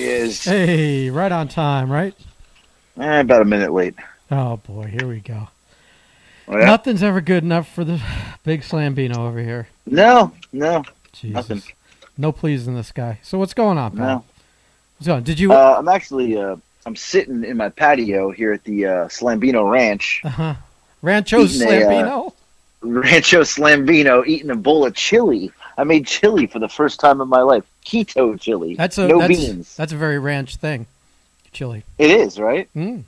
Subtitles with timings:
[0.00, 0.44] he is.
[0.44, 2.14] Hey, right on time, right?
[2.98, 3.94] Eh, about a minute late.
[4.30, 5.48] Oh boy, here we go.
[6.48, 6.66] Oh, yeah?
[6.66, 8.00] Nothing's ever good enough for the
[8.42, 9.68] big Slambino over here.
[9.86, 11.34] No, no, Jesus.
[11.34, 11.62] Nothing.
[12.16, 13.20] No pleasing this guy.
[13.22, 14.06] So what's going on, pal?
[14.06, 14.24] no.
[14.98, 15.22] What's going on?
[15.22, 16.56] Did you Uh, I'm actually uh,
[16.86, 20.54] I'm sitting in my patio here at the uh, Slambino Ranch, uh-huh.
[21.02, 22.32] A, uh, Slambino?
[22.82, 25.52] Rancho Slambino, eating a bowl of chili.
[25.80, 27.64] I made chili for the first time in my life.
[27.86, 28.74] Keto chili.
[28.74, 29.76] That's a no that's, beans.
[29.76, 30.84] That's a very ranch thing.
[31.52, 31.84] Chili.
[31.96, 32.68] It is right.
[32.76, 33.04] Mm,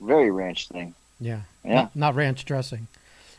[0.00, 0.94] Very ranch thing.
[1.20, 1.42] yeah.
[1.64, 1.74] Yeah.
[1.74, 2.88] Not, not ranch dressing.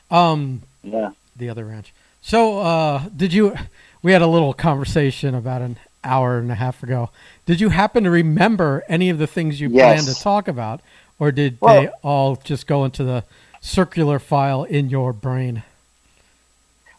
[0.10, 1.12] Um Yeah.
[1.36, 1.94] the other ranch.
[2.22, 3.54] So, uh, did you?
[4.02, 7.10] We had a little conversation about an hour and a half ago.
[7.46, 10.04] Did you happen to remember any of the things you Yes.
[10.06, 10.80] planned to talk about,
[11.20, 13.26] or did Well- they all just go into the
[13.60, 15.64] circular file in your brain?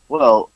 [0.08, 0.50] Well,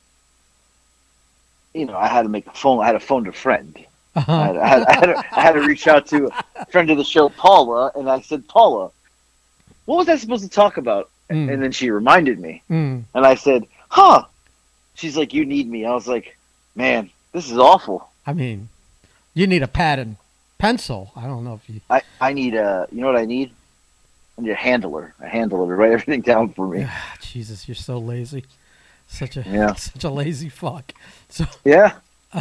[1.75, 2.81] you know, I had to make a phone.
[2.83, 3.77] I had to phone to a friend.
[4.17, 4.43] I Uh-huh.
[4.43, 6.97] had, I, had, I, had to, I had to reach out to a friend of
[6.99, 8.91] the show, Paula, and I said, Paula,
[9.85, 11.11] what was I supposed to talk about?
[11.31, 11.53] Mm.
[11.53, 13.05] And then she reminded me, Mm.
[13.15, 14.25] and I said, huh.
[14.95, 15.87] She's like, you need me.
[15.87, 16.37] I was like,
[16.75, 18.09] man, this is awful.
[18.27, 18.69] I mean,
[19.33, 20.17] you need a pad and
[20.59, 21.13] pencil.
[21.17, 21.81] I don't know if you.
[21.89, 23.53] I, I need a, you know what I need?
[24.37, 26.85] I need a handler, a handler to write everything down for me.
[26.87, 28.45] Ah, Jesus, you're so lazy.
[29.11, 29.75] Such a Yeah.
[29.93, 30.93] such a lazy fuck.
[31.29, 31.95] So Yeah.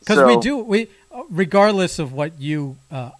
[0.00, 0.88] because we So- do we
[1.30, 3.10] regardless of what you uh,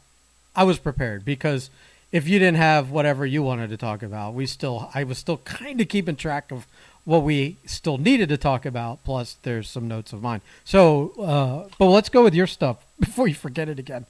[0.55, 1.69] i was prepared because
[2.13, 5.39] if you didn't have whatever you wanted to talk about we still i was still
[5.39, 6.67] kind of keeping track of
[7.05, 11.69] what we still needed to talk about plus there's some notes of mine so uh,
[11.79, 14.07] but let's go with your stuff before you forget it again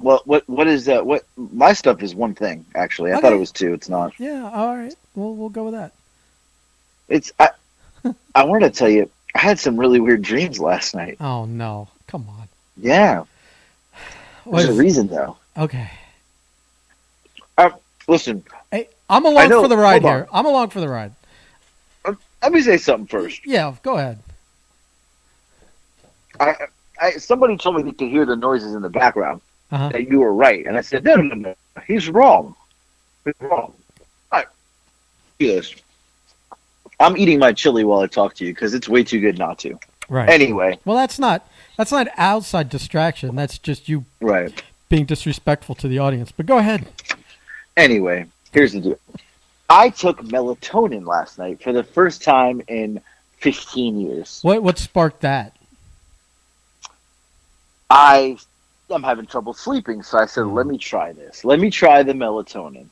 [0.00, 1.04] Well, what, what is that?
[1.06, 3.12] What, my stuff is one thing, actually.
[3.12, 3.72] I thought it was two.
[3.74, 4.12] It's not.
[4.18, 5.92] yeah all right we'll, we'll go with that
[7.08, 7.50] It's, I,
[8.34, 11.16] I wanted to tell you, I had some really weird dreams last night.
[11.20, 13.24] oh no come on Yeah.
[14.44, 15.36] What There's a reason, though.
[15.56, 15.90] okay
[18.06, 18.42] Listen,
[18.72, 21.12] hey i'm along know, for the ride here i'm along for the ride
[22.42, 23.44] let me say something first.
[23.46, 24.18] yeah go ahead
[26.40, 26.54] I,
[27.00, 29.40] I somebody told me they could hear the noises in the background.
[29.70, 29.90] uh-huh.
[29.90, 31.54] That you were right, and I said, no, no, no,
[31.86, 32.54] he's wrong.
[33.24, 33.74] He's wrong.
[34.32, 34.46] Right.
[35.38, 35.74] Yes.
[37.00, 39.58] I'm eating my chili while I talk to you because it's way too good not
[39.60, 39.78] to.
[40.08, 44.62] right Anyway, well that's not that's not outside distraction that's just you right.
[44.88, 46.32] being disrespectful to the audience.
[46.32, 46.88] But go ahead.
[47.76, 48.98] Anyway, here's the deal.
[49.70, 53.00] I took melatonin last night for the first time in
[53.38, 54.40] 15 years.
[54.42, 55.54] What what sparked that?
[57.90, 58.38] I
[58.90, 61.44] I'm having trouble sleeping, so I said, "Let me try this.
[61.44, 62.86] Let me try the melatonin."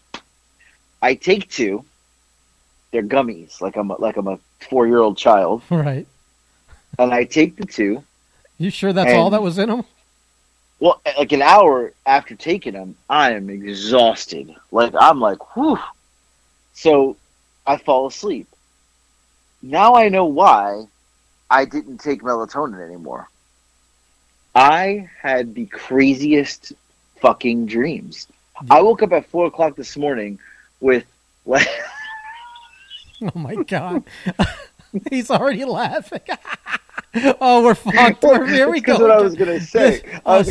[1.03, 1.85] I take two.
[2.97, 4.39] They're gummies, like I'm a, like I'm a
[4.71, 6.07] four year old child, Right.
[6.99, 8.03] and I take the two.
[8.57, 9.85] You sure that's all that was in them?
[10.81, 14.55] Well, like an hour after taking them, I am exhausted.
[14.73, 15.79] Like I'm like, whew.
[16.73, 17.19] So
[17.67, 18.49] I fall asleep.
[19.61, 20.87] Now I know why
[21.51, 23.29] I didn't take melatonin anymore.
[24.55, 26.73] I had the craziest
[27.21, 28.27] fucking dreams.
[28.71, 30.39] I woke up at four o'clock this morning
[30.81, 31.05] with
[31.45, 31.69] like
[33.35, 34.05] Oh my god.
[35.11, 36.21] He's already laughing.
[37.41, 38.23] oh, we're fucked.
[38.23, 39.07] We're, here we That's go.
[39.09, 40.03] what I was gonna say.
[40.25, 40.51] I was,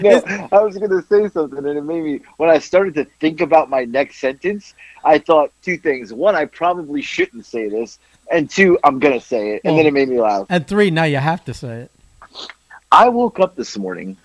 [0.00, 2.20] No, I was going to say something, and it made me.
[2.36, 6.44] When I started to think about my next sentence, I thought two things: one, I
[6.44, 7.98] probably shouldn't say this,
[8.30, 10.46] and two, I'm going to say it, and then it made me laugh.
[10.50, 11.90] and three, now you have to say it.
[12.92, 14.16] I woke up this morning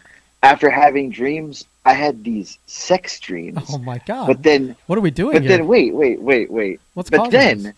[0.43, 1.65] after having dreams.
[1.83, 4.27] I had these sex dreams, Oh my god.
[4.27, 5.57] but then, what are we doing but here?
[5.57, 6.79] then, wait, wait, wait, wait.
[6.93, 7.73] What's but then this?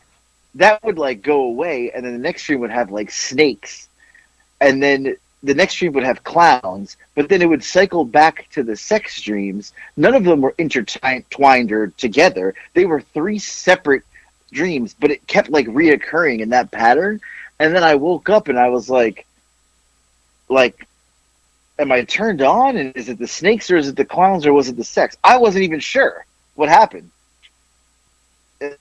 [0.55, 3.87] that would like go away, and then the next dream would have like snakes,
[4.59, 8.63] and then the next dream would have clowns, but then it would cycle back to
[8.63, 9.73] the sex dreams.
[9.97, 12.55] None of them were intertwined or together.
[12.73, 14.03] They were three separate
[14.53, 17.19] dreams, but it kept like reoccurring in that pattern.
[17.59, 19.25] And then I woke up and I was like,
[20.47, 20.87] like,
[21.79, 22.77] am I turned on?
[22.77, 25.17] And is it the snakes or is it the clowns or was it the sex?
[25.23, 26.25] I wasn't even sure
[26.55, 27.09] what happened.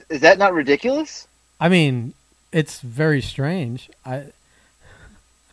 [0.08, 1.26] Is that not ridiculous?
[1.60, 2.14] I mean,
[2.52, 3.90] it's very strange.
[4.06, 4.26] I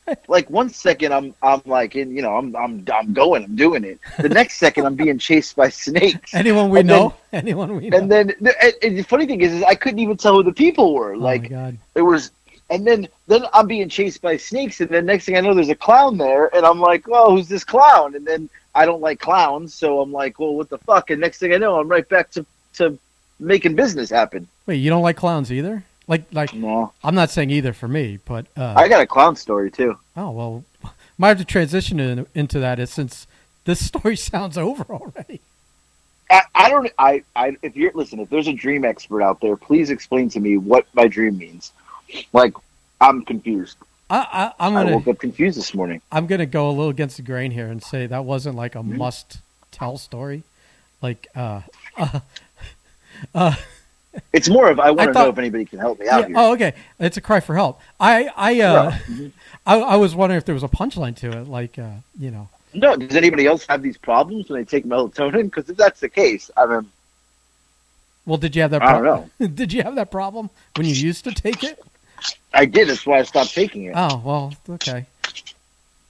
[0.28, 3.84] like one second I'm I'm like in you know I'm I'm I'm going I'm doing
[3.84, 4.00] it.
[4.20, 6.34] The next second I'm being chased by snakes.
[6.36, 7.98] anyone we And then- know, anyone we know.
[7.98, 10.44] And then the, and, and the funny thing is, is I couldn't even tell who
[10.44, 11.14] the people were.
[11.16, 11.50] oh Like
[11.96, 12.32] it was,
[12.70, 15.70] and then then I'm being chased by snakes, and then next thing I know, there's
[15.70, 18.16] a clown there, and I'm like, well, who's this clown?
[18.16, 21.10] And then I don't like clowns, so I'm like, well, what the fuck?
[21.10, 22.98] And next thing I know, I'm right back to to
[23.40, 24.48] making business happen.
[24.66, 25.84] Wait, you don't like clowns either?
[26.08, 29.36] Like like No, I'm not saying either for me, but uh I got a clown
[29.36, 29.98] story too.
[30.18, 30.64] oh well
[31.18, 33.28] might have to transition in, into that is since
[33.66, 35.42] this story sounds over already.
[36.32, 36.92] I, I don't.
[37.00, 37.58] I, I.
[37.64, 40.86] If you're listen, if there's a dream expert out there, please explain to me what
[40.94, 41.72] my dream means.
[42.34, 42.54] Like,
[43.02, 43.78] I'm confused.
[44.10, 46.02] I, I, I'm gonna woke up confused this morning.
[46.12, 48.80] I'm gonna go a little against the grain here and say that wasn't like a
[48.80, 48.98] Mhm.
[48.98, 49.38] must
[49.72, 50.44] tell story.
[51.02, 51.62] Like, uh,
[51.98, 52.20] uh,
[53.36, 53.56] uh,
[54.34, 56.28] It's more of I want to thought- know if anybody can help me out yeah,
[56.28, 56.36] here.
[56.38, 56.74] oh, okay.
[57.00, 57.80] It's a cry for help.
[58.00, 59.32] I, I, uh, Mhm.
[59.68, 62.50] I, I was wondering if there was a punchline to it, like, uh, you know,
[62.74, 65.44] No, does anybody else have these problems when they take melatonin?
[65.44, 66.90] Because if that's the case, I mean,
[68.26, 68.82] well, did you have that?
[68.82, 69.48] I don't know.
[69.48, 71.80] did you have that problem when you used to take it?
[72.54, 72.90] I did.
[72.90, 73.94] That's why I stopped taking it.
[73.96, 75.06] Oh well, okay.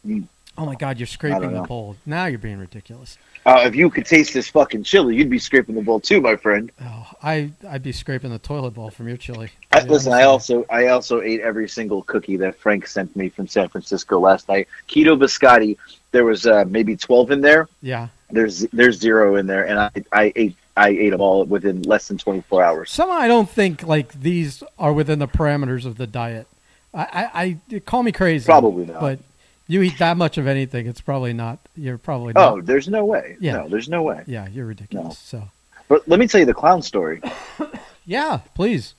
[0.06, 0.26] Mm.
[0.58, 1.96] Oh my God, you're scraping the bowl.
[2.06, 3.18] Now you're being ridiculous.
[3.46, 6.36] Uh, if you could taste this fucking chili, you'd be scraping the bowl too, my
[6.36, 6.70] friend.
[6.82, 9.52] Oh, I I'd be scraping the toilet bowl from your chili.
[9.72, 13.48] I, listen, I also I also ate every single cookie that Frank sent me from
[13.48, 14.68] San Francisco last night.
[14.90, 15.78] Keto biscotti.
[16.12, 17.68] There was uh, maybe twelve in there.
[17.82, 18.10] yeah.
[18.32, 22.08] There's there's zero in there, and I I ate I ate them all within less
[22.08, 22.90] than twenty four hours.
[22.90, 26.48] Somehow I don't think like these are within the parameters of the diet.
[26.94, 29.02] I, I, I call me crazy, Probably not.
[29.02, 29.20] but
[29.68, 31.60] you eat that much of anything, it's probably not.
[31.76, 32.54] You're probably not.
[32.54, 33.38] Oh, there's no way.
[33.40, 33.58] Yeah.
[33.58, 34.24] No, there's no way.
[34.26, 35.18] yeah, you're ridiculous.
[35.20, 35.50] So
[35.88, 37.22] But let me tell you the clown story.
[38.06, 38.96] yeah, please.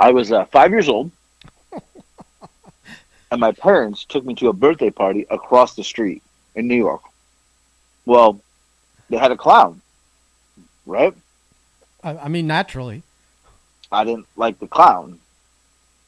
[0.00, 1.10] I was uh, five years old,
[3.30, 6.22] and my parents took me to a birthday party across the street
[6.54, 7.02] in New York.
[8.04, 8.40] Well,
[9.10, 9.80] they had a clown,
[10.86, 11.14] right?
[12.02, 13.02] I, I mean, naturally.
[13.90, 15.18] I didn't like the clown.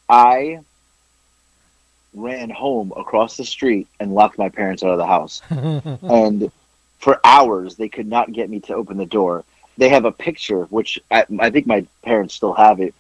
[0.09, 0.61] I
[2.15, 5.43] ran home across the street and locked my parents out of the house.
[5.51, 6.51] and
[6.99, 9.45] for hours, they could not get me to open the door.
[9.77, 12.95] They have a picture, which I, I think my parents still have it,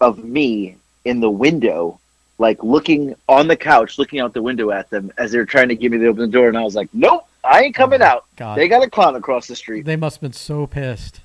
[0.00, 2.00] of me in the window,
[2.38, 5.68] like looking on the couch, looking out the window at them as they were trying
[5.68, 6.48] to get me to open the door.
[6.48, 8.24] And I was like, nope, I ain't coming out.
[8.36, 9.84] God, They got a clown across the street.
[9.84, 11.20] they must have been so pissed.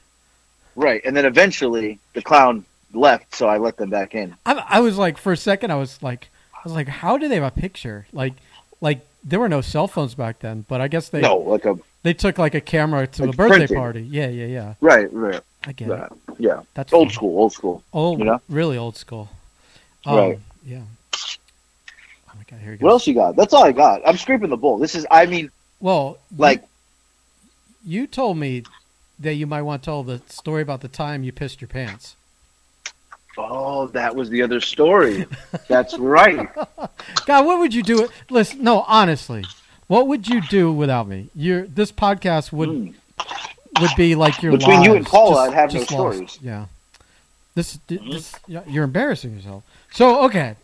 [0.76, 1.02] Right.
[1.06, 4.36] And then eventually the clown left, so I let them back in.
[4.46, 7.28] I, I was like, for a second, I was like, I was like, how do
[7.28, 8.08] they have a picture?
[8.14, 8.34] Like,
[8.82, 11.78] like there were no cell phones back then, but I guess they no, like a.
[12.04, 13.78] they took like a camera to Like the birthday printed.
[13.78, 14.02] party.
[14.04, 14.74] Yeah, yeah, yeah.
[14.82, 15.42] Right, right.
[15.66, 16.06] I get Yeah.
[16.06, 16.12] it.
[16.40, 16.62] yeah.
[16.74, 17.16] That's Old fine.
[17.16, 17.84] school, old school.
[17.94, 18.42] Old, you know?
[18.50, 19.30] really old school.
[20.06, 20.40] Um, Right.
[20.66, 20.82] Yeah.
[21.16, 22.84] Oh my god, here he goes.
[22.84, 23.36] What else you got?
[23.36, 24.02] That's all I got.
[24.08, 24.78] I'm scraping the bowl.
[24.78, 25.52] This is, I mean,
[25.84, 26.64] Well, like,
[27.86, 28.64] you, you told me
[29.20, 32.16] that you might want to tell the story about the time you pissed your pants.
[33.38, 35.26] oh, that was the other story.
[35.68, 36.48] That's right.
[37.26, 38.08] God, what would you do?
[38.30, 39.44] Listen, no, honestly,
[39.88, 41.28] what would you do without me?
[41.36, 42.94] Your this podcast would Mm.
[43.82, 45.48] would be like your Between you and Paula.
[45.48, 45.90] Just, I'd have no lost.
[45.92, 46.40] stories.
[46.42, 46.66] Yeah,
[47.56, 49.64] this, this you're embarrassing yourself.
[49.92, 50.56] So okay,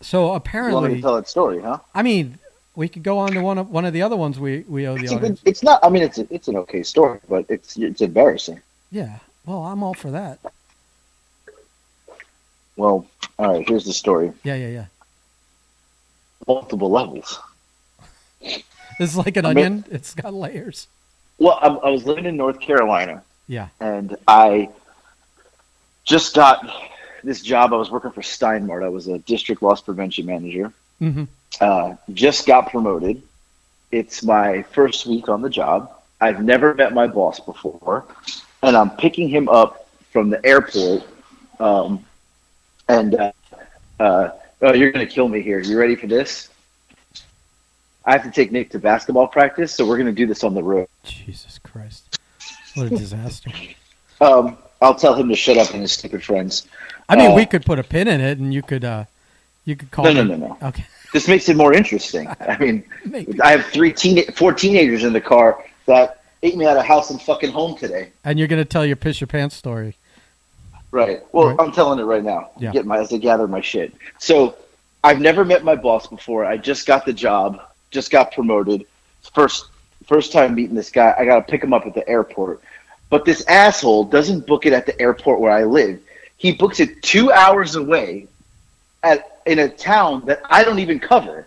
[0.00, 1.78] so You apparently, to tell that story, huh?
[1.94, 2.38] I mean,
[2.76, 4.96] we could go on to one of one of the other ones we we owe
[4.96, 5.40] the It's, audience.
[5.40, 5.80] good, it's not.
[5.84, 8.60] I mean, it's a, it's an okay story, but it's it's embarrassing.
[8.90, 10.38] Yeah, well, I'm all for that.
[12.76, 13.06] Well,
[13.38, 13.68] all right.
[13.68, 14.32] Here's the story.
[14.42, 14.86] Yeah, yeah, yeah.
[16.46, 17.38] Multiple levels.
[19.00, 19.84] It's like an I mean- onion.
[19.90, 20.88] It's got layers.
[21.38, 23.66] Well, I, I was living in North Carolina, Yeah.
[23.80, 24.68] and I
[26.04, 26.64] just got
[27.24, 27.72] this job.
[27.72, 28.84] I was working for Stein Mart.
[28.84, 30.72] I was a district loss prevention manager.
[31.00, 31.24] hmm
[31.60, 33.22] Uh, just got promoted.
[33.90, 35.90] It's my first week on the job.
[36.20, 38.04] I've never met my boss before,
[38.62, 41.04] and I'm picking him up from the airport.
[41.60, 42.04] Um,
[42.88, 43.32] and uh,
[44.00, 44.30] uh,
[44.62, 45.60] oh, you're gonna kill me here.
[45.60, 46.48] You ready for this?
[48.04, 50.62] I have to take Nick to basketball practice, so we're gonna do this on the
[50.62, 50.88] road.
[51.04, 52.18] Jesus Christ,
[52.74, 53.50] what a disaster.
[54.20, 56.66] Um, I'll tell him to shut up and his stupid friends.
[57.08, 59.04] I mean, Uh, we could put a pin in it, and you could uh,
[59.64, 60.58] you could call No, no, no, no.
[60.68, 60.84] Okay.
[61.14, 62.26] This makes it more interesting.
[62.40, 62.82] I mean,
[63.40, 67.10] I have three teen, four teenagers in the car that ate me out of house
[67.10, 68.10] and fucking home today.
[68.24, 69.96] And you're gonna tell your piss your pants story.
[70.90, 71.20] Right.
[71.32, 71.56] Well, Right.
[71.60, 72.50] I'm telling it right now.
[72.58, 72.72] Yeah.
[72.72, 73.94] Get my as I gather my shit.
[74.18, 74.56] So,
[75.04, 76.44] I've never met my boss before.
[76.44, 77.62] I just got the job.
[77.92, 78.84] Just got promoted.
[79.34, 79.66] First,
[80.08, 81.14] first time meeting this guy.
[81.16, 82.60] I got to pick him up at the airport.
[83.08, 86.00] But this asshole doesn't book it at the airport where I live.
[86.38, 88.26] He books it two hours away,
[89.04, 91.46] at in a town that I don't even cover,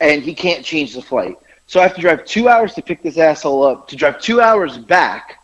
[0.00, 1.36] and he can't change the flight.
[1.66, 3.88] So I have to drive two hours to pick this asshole up.
[3.88, 5.38] To drive two hours back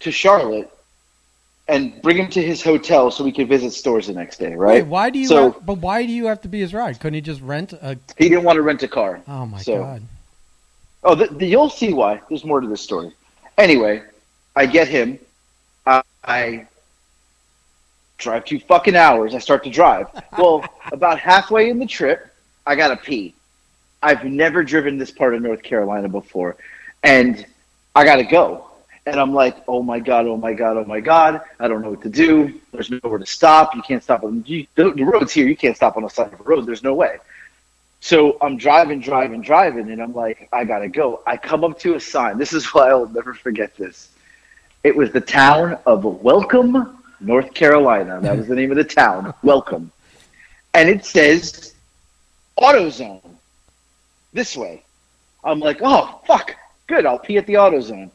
[0.00, 0.70] to Charlotte
[1.68, 4.82] and bring him to his hotel so we could visit stores the next day, right?
[4.82, 5.26] Wait, why do you?
[5.28, 6.98] So- have, but why do you have to be his ride?
[7.00, 7.96] Couldn't he just rent a?
[8.18, 9.20] He didn't want to rent a car.
[9.28, 10.02] Oh my So- god.
[11.02, 12.20] Oh, the, the, you'll see why.
[12.28, 13.10] There's more to this story.
[13.56, 14.02] Anyway,
[14.54, 15.18] I get him.
[15.86, 16.66] I, I
[18.20, 19.34] drive two fucking hours.
[19.34, 20.06] I start to drive.
[20.38, 22.32] Well, about halfway in the trip,
[22.66, 23.34] I gotta pee.
[24.02, 26.56] I've never driven this part of North Carolina before,
[27.02, 27.44] and
[27.94, 28.66] I got to go.
[29.06, 31.40] And I'm like, oh my god, oh my god, oh my god!
[31.58, 32.60] I don't know what to do.
[32.72, 33.74] There's nowhere to stop.
[33.74, 35.46] You can't stop on the, the roads here.
[35.46, 36.66] You can't stop on the side of a road.
[36.66, 37.16] There's no way.
[38.00, 41.22] So I'm driving, driving, driving, and I'm like, I gotta go.
[41.26, 42.38] I come up to a sign.
[42.38, 44.10] This is why I'll never forget this.
[44.84, 48.20] It was the town of Welcome, North Carolina.
[48.20, 49.92] That was the name of the town, Welcome.
[50.74, 51.74] And it says
[52.58, 53.22] AutoZone.
[54.32, 54.84] This way.
[55.42, 56.54] I'm like, oh fuck,
[56.86, 58.10] good, I'll pee at the AutoZone.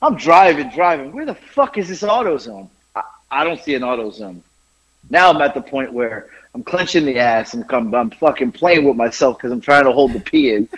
[0.00, 1.12] I'm driving, driving.
[1.12, 2.68] Where the fuck is this AutoZone?
[2.94, 4.40] I, I don't see an AutoZone.
[5.10, 8.84] Now I'm at the point where I'm clenching the ass and I'm, I'm fucking playing
[8.84, 10.68] with myself because I'm trying to hold the pee in.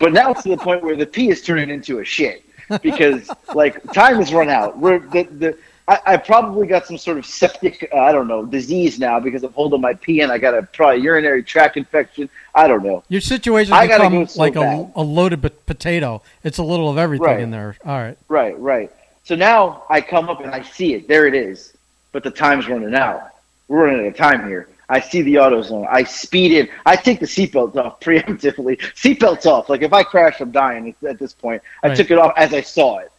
[0.00, 2.44] but now it's to the point where the pee is turning into a shit
[2.82, 4.78] because like time has run out.
[4.78, 8.44] We're the, the I, I probably got some sort of septic uh, I don't know
[8.46, 12.30] disease now because I'm holding my pee and I got a probably urinary tract infection.
[12.54, 13.04] I don't know.
[13.08, 16.22] Your situation I become go so like a, a loaded potato.
[16.42, 17.40] It's a little of everything Right.
[17.40, 17.76] in there.
[17.84, 18.16] All right.
[18.28, 18.90] Right, right.
[19.24, 21.06] So now I come up and I see it.
[21.06, 21.74] There it is.
[22.12, 23.30] But the time's running out.
[23.68, 24.68] We're running out of time here.
[24.88, 25.86] I see the AutoZone.
[25.90, 26.68] I speed in.
[26.86, 28.78] I take the seatbelt off preemptively.
[28.94, 29.68] Seatbelt's off.
[29.68, 31.62] Like if I crash, I'm dying at this point.
[31.82, 31.96] I Right.
[31.96, 33.10] took it off as I saw it.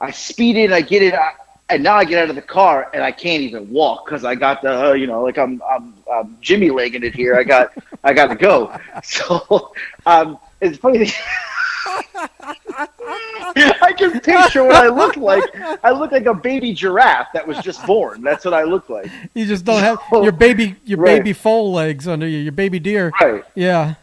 [0.00, 0.72] I speed in.
[0.72, 1.12] I get it.
[1.14, 1.32] I,
[1.70, 4.34] and now I get out of the car and I can't even walk because I
[4.34, 7.36] got the uh, you know like I'm I'm, I'm Jimmy legging it here.
[7.36, 7.72] I got
[8.04, 8.72] I got to go.
[9.02, 9.72] So
[10.06, 11.10] um, it's funny.
[13.80, 15.42] I can picture what I look like.
[15.82, 18.22] I look like a baby giraffe that was just born.
[18.22, 19.10] That's what I look like.
[19.34, 21.18] You just don't have So- your baby your Right.
[21.18, 22.38] baby foal legs under you.
[22.38, 23.12] Your baby deer.
[23.20, 23.94] Right, Yeah.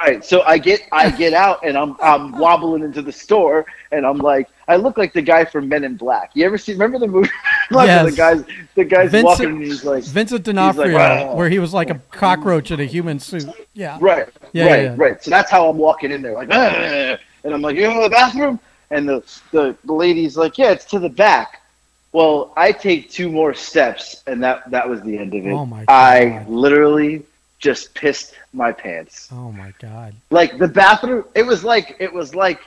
[0.00, 0.24] right.
[0.24, 4.18] So I get I get out and I'm I'm wobbling into the store and I'm
[4.18, 6.30] like I look like the guy from Men in Black.
[6.34, 6.72] You ever see?
[6.72, 7.28] Remember the movie?
[7.72, 8.10] Like Yes.
[8.10, 11.60] The guys the guys Vincent- walking and he's like Vincent like, D'Onofrio, "Wow." where he
[11.60, 13.48] was like a cockroach in a human suit.
[13.74, 13.96] Yeah.
[14.00, 14.26] Right.
[14.52, 14.82] Yeah, right.
[14.82, 14.94] yeah.
[14.96, 15.22] Right.
[15.22, 18.02] So that's how I'm walking in there, like, "Ah," and I'm like, you go to
[18.02, 18.58] the bathroom,
[18.90, 19.22] and the,
[19.52, 21.62] the the lady's like, yeah, it's to the back.
[22.10, 25.52] Well, I take two more steps, and that that was the end of it.
[25.52, 27.22] Oh, my I literally
[27.60, 29.28] just pissed my pants.
[29.30, 30.14] Oh my god.
[30.30, 32.58] Like the bathroom, it was like it was like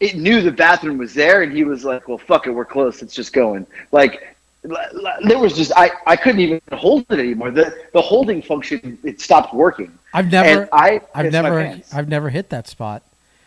[0.00, 3.02] it knew the bathroom was there, and he was like, "Well, fuck it, we're close.
[3.02, 7.50] It's just going." Like there was just I I couldn't even hold it anymore.
[7.50, 9.96] The the holding function it stopped working.
[10.12, 11.80] I've never and I I've never.
[11.92, 13.02] I've never hit that spot.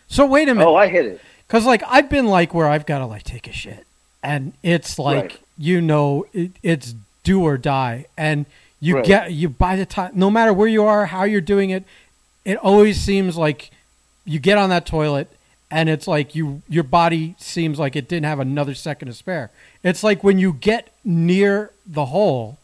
[0.08, 0.68] So wait a minute.
[0.68, 1.20] Oh, I hit it.
[1.46, 3.86] Because like I've been like where I've got to like take a shit,
[4.22, 5.38] and it's like Right.
[5.58, 8.46] you know it, it's do or die, and
[8.80, 9.04] you Right.
[9.04, 11.84] get you by the time no matter where you are, how you're doing it,
[12.44, 13.70] it always seems like
[14.24, 15.28] you get on that toilet
[15.70, 19.50] and it's like you your body seems like it didn't have another second to spare.
[19.82, 22.58] It's like when you get near the hole,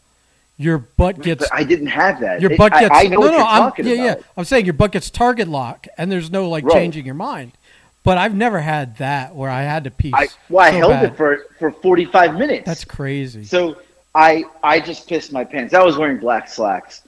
[0.57, 2.41] your butt gets But I didn't have that.
[2.41, 4.05] your butt I- gets I, know no no I'm yeah about.
[4.05, 6.73] yeah I'm saying your butt gets target lock and there's no like Right.
[6.73, 7.51] changing your mind.
[8.03, 10.11] But I've never had that where I had to pee.
[10.13, 11.03] I well, I so held bad.
[11.05, 12.65] it for for 45 minutes.
[12.65, 13.43] That's crazy.
[13.43, 13.77] so
[14.13, 15.73] I I just pissed my pants.
[15.73, 17.01] I was wearing black slacks.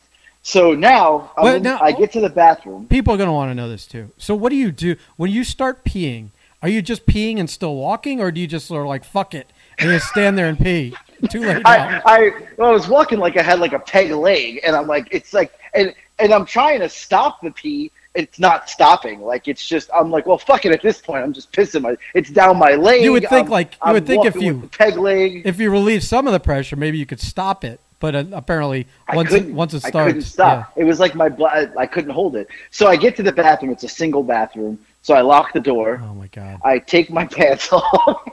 [0.47, 2.87] So now, Well, in- now- I get to the bathroom.
[2.87, 4.11] People are going to want to know this too.
[4.17, 6.29] So what do you do when you start peeing?
[6.63, 9.33] Are you just peeing and still walking, or do you just sort of like fuck
[9.35, 10.95] it and you stand there and pee?
[11.29, 11.61] Too late.
[11.65, 14.87] I, I well, I was walking like I had like a peg leg, and I'm
[14.87, 17.91] like, it's like, and and I'm trying to stop the pee.
[18.15, 19.19] It's not stopping.
[19.21, 20.71] Like it's just, I'm like, well, fuck it.
[20.71, 21.97] At this point, I'm just pissing my.
[22.15, 23.03] It's down my leg.
[23.03, 25.41] You would think, I'm- like- you I'm would think if you- peg leg.
[25.45, 27.79] if you relieve some of the pressure, maybe you could stop it.
[27.99, 30.71] But uh, apparently, once it, once it I couldn't stop.
[30.75, 31.73] It was like my blood.
[31.77, 32.47] I couldn't hold it.
[32.69, 33.71] So I get to the bathroom.
[33.71, 34.77] It's a single bathroom.
[35.01, 36.01] So I lock the door.
[36.03, 36.59] Oh my god.
[36.63, 38.27] I take my pants off.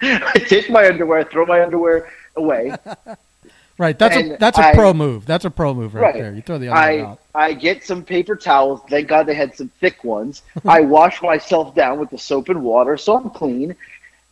[0.00, 2.74] I take my underwear, throw my underwear away.
[3.78, 3.98] Right.
[3.98, 5.24] That's a that's a I- pro move.
[5.26, 6.14] That's a pro move right, Right.
[6.14, 6.32] there.
[6.34, 7.20] You throw the underwear I out.
[7.34, 8.80] I get some paper towels.
[8.88, 10.42] Thank God they had some thick ones.
[10.68, 13.74] I wash myself down with the soap and water, so I'm clean.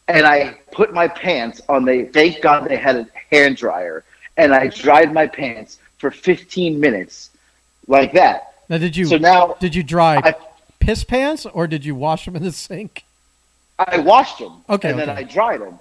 [0.08, 2.04] And I put my pants on the.
[2.04, 4.04] Thank God they had a hand dryer,
[4.40, 7.30] and I dried my pants for 15 minutes,
[7.86, 8.54] like that.
[8.70, 10.34] Now, did you So now did you dry I
[10.78, 13.04] piss pants or did you wash them in the sink?
[13.78, 14.62] I washed them.
[14.68, 15.10] Okay, And then.
[15.10, 15.78] I dried them.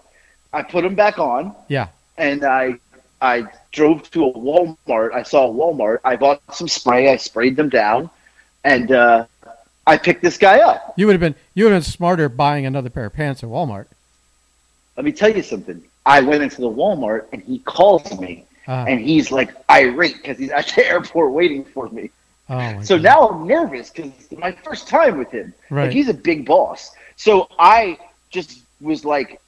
[0.52, 1.88] I put them back on, Yeah.
[2.18, 2.76] and I
[3.22, 5.14] I drove to a Walmart.
[5.14, 6.00] I saw a Walmart.
[6.04, 7.12] I bought some spray.
[7.12, 8.10] I sprayed them down,
[8.64, 9.26] and uh,
[9.86, 10.94] I picked this guy up.
[10.98, 13.50] You would have been you would have been smarter buying another pair of pants at
[13.50, 13.86] Walmart.
[14.98, 15.82] Let me tell you something.
[16.06, 20.38] I went into the Walmart, and he calls me, Uh, and he's like irate because
[20.38, 22.12] he's at the airport waiting for me.
[22.50, 23.04] oh So God.
[23.04, 25.54] now I'm nervous because it's my first time with him.
[25.72, 25.86] Right.
[25.86, 26.92] Like he's a big boss.
[27.16, 27.98] So I
[28.30, 29.42] just was like,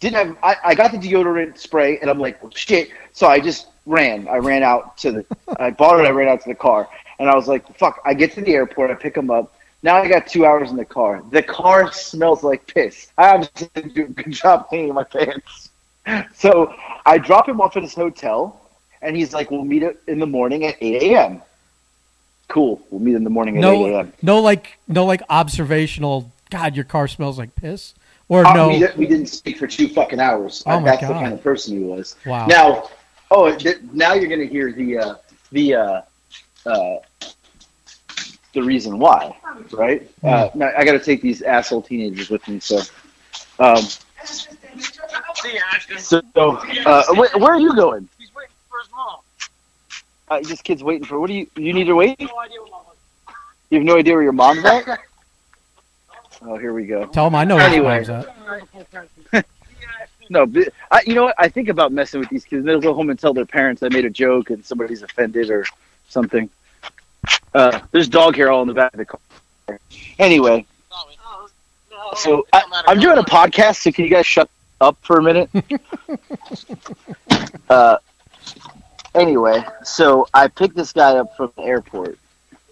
[0.00, 0.36] didn't have.
[0.42, 2.90] I, I got the deodorant spray, and I'm like, well, shit.
[3.12, 4.26] So I just ran.
[4.26, 5.26] I ran out to the.
[5.58, 6.06] I bought it.
[6.06, 6.88] I ran out to the car,
[7.20, 9.54] And I was like, fuck, I get to the airport, I pick him up.
[9.84, 11.22] Now I got two hours in the car.
[11.30, 13.12] The car smells like piss.
[13.16, 15.70] I obviously didn't do a good job cleaning my pants.
[16.34, 16.74] So
[17.06, 18.60] I drop him off at his hotel,
[19.00, 21.42] and he's like, we'll meet in the morning at 8 a.m.
[22.48, 22.82] Cool.
[22.90, 24.12] We'll meet in the morning at 8 a.m.
[24.22, 26.32] no, like no, like observational.
[26.50, 27.94] God, your car smells like piss.
[28.28, 30.62] Or Uh, no, we, we didn't speak for two fucking hours.
[30.66, 32.16] Oh That's the kind of person he was.
[32.26, 32.46] wow.
[32.46, 32.90] Now,
[33.30, 35.14] oh, th- now you're gonna hear the uh,
[35.52, 36.00] the uh,
[36.66, 36.96] uh,
[38.54, 39.36] the reason why,
[39.72, 40.10] right?
[40.22, 42.80] Now I got to take these asshole teenagers with me, so.
[43.58, 43.84] Um,
[44.24, 45.98] See, Ashton.
[45.98, 48.08] so, uh, wh- where are you going?
[48.18, 49.16] He's waiting for his mom.
[50.28, 51.18] Uh, this kid's waiting for.
[51.20, 51.46] What do you?
[51.56, 52.18] You need to wait.
[52.20, 52.96] No idea what mom was.
[53.70, 55.00] You have no idea where your mom's at.
[56.44, 57.06] Oh, here we go.
[57.06, 58.00] Tell him I know where Anyway.
[58.00, 58.26] his mom's
[59.32, 59.46] at.
[60.28, 61.36] No, but I, you know what?
[61.38, 62.64] I think about messing with these kids.
[62.64, 65.64] They'll go home and tell their parents I made a joke and somebody's offended or
[66.08, 66.50] something.
[67.54, 69.20] Uh, there's dog hair all in the back of the car.
[70.18, 70.71] Anyway, No, no,
[72.16, 72.88] so don't.
[72.88, 74.48] I'm doing a podcast, so can you guys shut
[74.80, 75.50] up for a minute?
[77.68, 77.96] uh,
[79.14, 82.18] anyway, so I picked this guy up from the airport,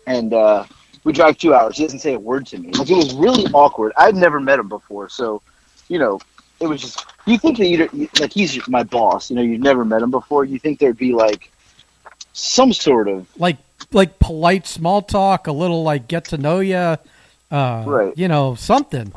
[0.06, 0.64] and uh,
[1.04, 1.76] we drive two hours.
[1.76, 2.70] He doesn't say a word to me.
[2.73, 3.92] Like it was really awkward.
[3.97, 5.42] I'd never met him before, so
[5.88, 6.20] you know,
[6.61, 7.04] it was just.
[7.26, 9.30] You think that you like he's my boss.
[9.30, 10.44] You know, you've never met him before.
[10.44, 11.50] You think there'd be like
[12.32, 13.59] some sort of Like
[13.92, 16.76] like polite small talk, a little like get to know you.
[16.76, 18.16] Uh, Right.
[18.16, 19.12] You know something.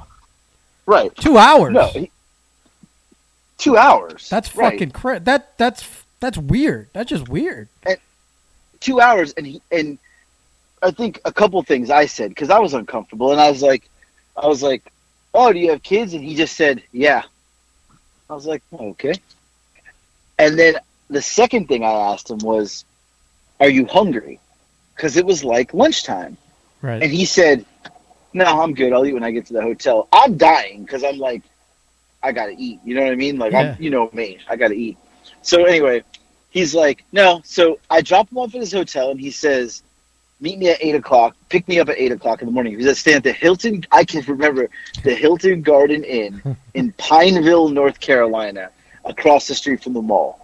[0.85, 1.15] Right.
[1.15, 1.73] Two hours.
[1.73, 2.11] No, he,
[3.57, 4.29] two hours.
[4.29, 4.73] that's right.
[4.73, 5.87] fucking cra- that that's
[6.19, 6.89] that's weird.
[6.93, 7.67] That's just weird.
[8.79, 9.97] two hours and he, and
[10.81, 13.89] I think a couple things I said because I was uncomfortable and I was like,
[14.35, 14.83] I was like,
[15.33, 16.13] oh, do you have kids?
[16.13, 17.23] And he just said, yeah.
[18.29, 19.13] I was like, oh, okay.
[20.39, 20.75] And then
[21.09, 22.83] the second thing I asked him was,
[23.59, 24.39] are you hungry?
[24.95, 26.37] Because it was like lunchtime,
[26.81, 27.01] Right.
[27.01, 27.65] and he said,
[28.33, 28.93] no, I'm good.
[28.93, 30.07] I'll eat when I get to the hotel.
[30.11, 31.43] I'm dying because I'm like,
[32.21, 32.79] I gotta eat.
[32.83, 33.37] You know what I mean?
[33.37, 33.75] Like Yeah.
[33.77, 34.39] I'm, you know me.
[34.49, 34.97] I gotta eat.
[35.41, 36.03] So anyway,
[36.49, 37.41] he's like, no.
[37.43, 39.83] So I drop him off at his hotel, and he says,
[40.39, 41.35] meet me at eight o'clock.
[41.49, 42.77] Pick me up at eight o'clock in the morning.
[42.77, 43.85] He's at staying at the Hilton.
[43.91, 44.69] I can remember
[45.03, 46.41] the Hilton Garden Inn
[46.73, 48.69] in Pineville, North Carolina,
[49.05, 50.39] across the street from the mall.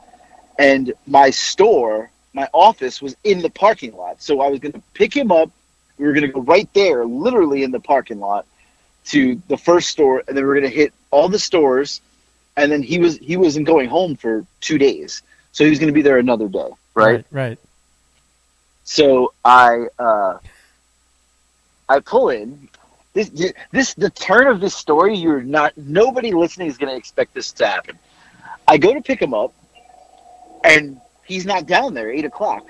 [0.58, 4.21] And my store, my office was in the parking lot.
[4.21, 5.49] So I was going to pick him up.
[5.99, 8.45] We were going to go right there, literally in the parking lot,
[9.07, 12.01] to the first store, and then we were going to hit all the stores.
[12.57, 15.88] And then he was he wasn't going home for two days, so he was going
[15.88, 17.25] to be there another day, right?
[17.31, 17.59] Right.
[18.83, 20.39] So I uh,
[21.88, 22.69] I pull in.
[23.13, 23.29] This
[23.71, 25.15] this the turn of this story.
[25.15, 25.77] You're not.
[25.77, 27.97] Nobody listening is going to expect this to happen.
[28.67, 29.53] I go to pick him up,
[30.63, 32.12] and he's not down there.
[32.12, 32.67] Eight o'clock.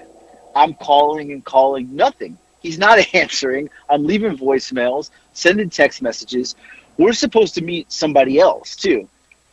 [0.56, 1.96] I'm calling and calling.
[1.96, 2.38] Nothing.
[2.62, 3.70] He's not answering.
[3.90, 6.56] I'm leaving voicemails, sending text messages.
[6.98, 9.08] We're supposed to meet somebody else too.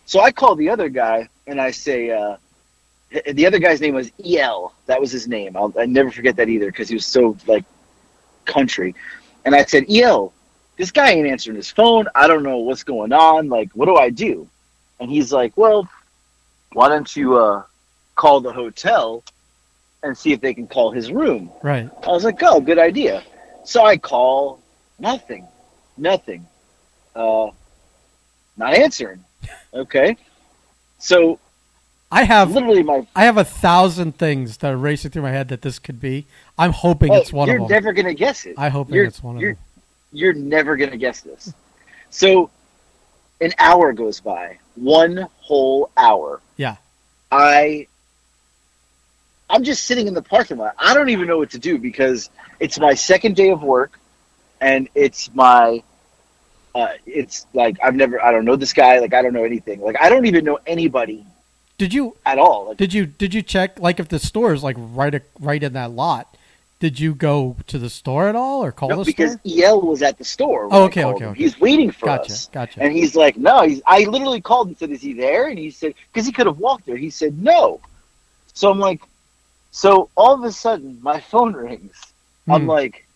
[0.05, 2.37] So I call the other guy and I say, uh,
[3.33, 4.75] the other guy's name was El.
[4.87, 5.57] That was his name.
[5.57, 7.65] I'll, I never forget that either because he was so like
[8.45, 8.95] country.
[9.45, 10.33] And I said, El,
[10.77, 12.07] this guy ain't answering his phone.
[12.15, 13.49] I don't know what's going on.
[13.49, 14.49] Like, what do I do?
[14.99, 15.89] And he's like, well,
[16.73, 17.63] why don't you uh,
[18.17, 19.23] call the hotel
[20.03, 21.51] and see if they can call his room?
[21.63, 21.89] Right.
[22.05, 23.23] I was like, oh, good idea.
[23.65, 24.61] So I call,
[24.99, 25.47] nothing,
[25.97, 26.47] nothing,
[27.15, 27.49] uh,
[28.57, 29.25] not answering.
[29.75, 30.17] Okay.
[30.99, 31.39] So
[32.11, 35.49] I have literally my I have a thousand things that are racing through my head
[35.49, 36.27] that this could be.
[36.57, 37.63] I'm hoping Oh, it's one of them.
[37.63, 38.55] you're never gonna guess it.
[38.57, 39.57] I hope it's one of them.
[40.13, 41.53] You're never gonna guess this.
[42.11, 42.51] So,
[43.41, 44.59] an hour goes by.
[44.77, 46.41] One whole hour.
[46.57, 46.77] Yeah.
[47.31, 47.89] I.
[49.49, 50.75] I'm just sitting in the parking lot.
[50.79, 53.99] I don't even know what to do because it's my second day of work,
[54.61, 55.83] and it's my.
[56.75, 58.23] Uh, it's like I've never.
[58.23, 58.99] I don't know this guy.
[58.99, 59.81] Like I don't know anything.
[59.81, 61.25] Like I don't even know anybody
[61.79, 62.69] Did you at all.
[62.69, 65.63] Like did you did you check like if the store is like right a, right
[65.63, 66.37] in that lot?
[66.79, 69.65] Did you go to the store at all or call no, the because store?
[69.65, 70.69] El was at the store.
[70.71, 71.39] Oh, okay, okay, okay.
[71.39, 72.49] He's waiting for Gotcha, us.
[72.49, 72.79] gotcha.
[72.79, 72.83] Gotcha.
[72.83, 73.63] And he's like, no.
[73.63, 75.49] He's, I literally called and said, is he there?
[75.49, 76.99] And he said, because he could have walked there.
[76.99, 77.81] He said, no.
[78.53, 79.01] So I'm like,
[79.77, 81.95] so all of a sudden, my phone rings.
[82.49, 82.69] I'm Hmm.
[82.71, 83.07] like,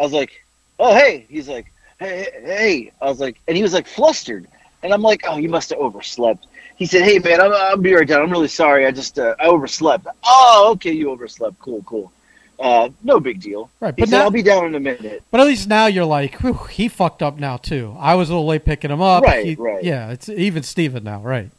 [0.00, 0.44] I was like,
[0.80, 1.26] oh, hey.
[1.28, 2.92] He's like, hey, hey, hey.
[3.00, 4.48] I was like, and he was like flustered.
[4.82, 6.46] And I'm like, oh, you must have overslept.
[6.76, 8.22] He said, hey, man, I'm, I'll be right down.
[8.22, 8.86] I'm really sorry.
[8.86, 10.06] I just, uh, I overslept.
[10.24, 11.58] Oh, okay, you overslept.
[11.60, 12.10] Cool, cool.
[12.58, 13.70] Uh, no big deal.
[13.80, 15.22] right, He but said, now I'll be down in a minute.
[15.30, 17.94] but at least now you're like, whew, he fucked up now too.
[18.00, 19.22] I was a little late picking him up.
[19.22, 19.82] Right, He- right.
[19.84, 21.50] Yeah, it's even Steven now, right?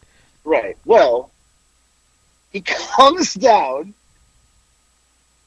[0.44, 0.78] Right.
[0.86, 1.30] Well,
[2.52, 3.94] he comes down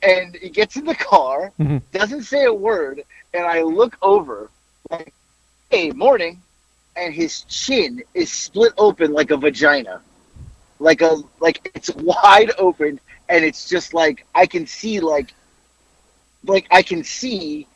[0.03, 1.81] and he gets in the car, Mhm.
[1.93, 4.51] doesn't say a word, and I look over,
[4.91, 5.13] like,
[5.71, 6.43] "Hey, morning,"
[6.97, 10.03] and his chin is split open like a vagina,
[10.79, 15.33] like a like it's wide open, and it's just like I can see like,
[16.45, 17.67] like I can see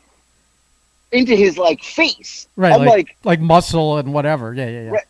[1.11, 2.47] into his like face.
[2.55, 4.53] Right, I'm like, like like muscle and whatever.
[4.53, 4.91] Yeah, yeah, yeah.
[4.91, 5.05] Right.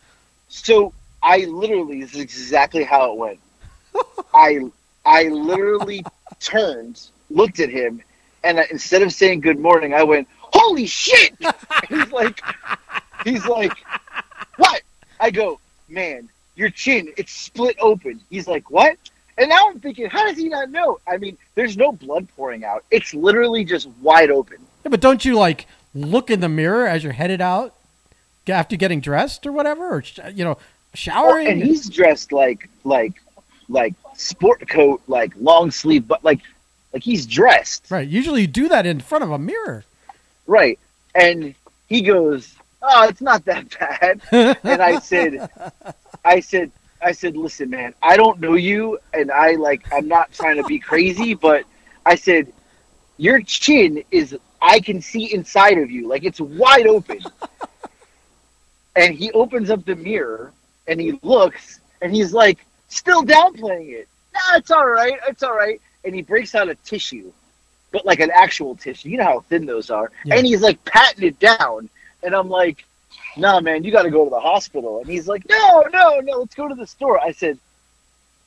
[0.48, 3.40] So I literally this is exactly how it went.
[4.34, 4.60] I
[5.04, 6.04] I literally
[6.40, 8.02] turned, looked at him,
[8.44, 11.34] and I, instead of saying good morning, I went, "Holy shit!"
[11.88, 12.40] He's like,
[13.24, 13.72] he's like,
[14.56, 14.82] "What?"
[15.20, 18.96] I go, "Man, your chin it's split open." He's like, "What?"
[19.36, 20.98] And now I'm thinking, how does he not know?
[21.06, 22.84] I mean, there's no blood pouring out.
[22.90, 24.56] It's literally just wide open.
[24.84, 27.72] Yeah, but don't you like look in the mirror as you're headed out
[28.48, 30.02] after getting dressed or whatever, or
[30.34, 31.46] you know, Oh, showering?
[31.46, 33.12] and he's dressed like like
[33.68, 36.40] like sport coat, like long sleeve, but like
[36.92, 38.08] like he's dressed right.
[38.08, 39.84] Usually, you do that in front of a mirror.
[40.46, 40.78] right.
[41.14, 41.54] And
[41.88, 44.20] he goes, "Oh, it's not that bad."
[44.62, 45.50] And I said,
[46.24, 46.70] "I said,
[47.02, 50.64] I said, listen, man, I don't know you, and I like I'm not trying to
[50.64, 51.64] be crazy, but
[52.04, 52.52] I said
[53.16, 57.20] your chin is I can see inside of you, like it's wide open."
[58.96, 60.52] and he opens up the mirror
[60.86, 64.08] and he looks and he's like still downplaying it.
[64.34, 65.18] Nah, it's all right.
[65.28, 65.80] It's all right.
[66.04, 67.32] And he breaks out a tissue,
[67.92, 69.08] but like an actual tissue.
[69.10, 70.10] You know how thin those are.
[70.24, 70.36] Yeah.
[70.36, 71.88] And he's like patting it down.
[72.22, 72.84] And I'm like,
[73.36, 74.98] nah, man, you got to go to the hospital.
[75.00, 77.20] And he's like, no, no, no, let's go to the store.
[77.20, 77.58] I said,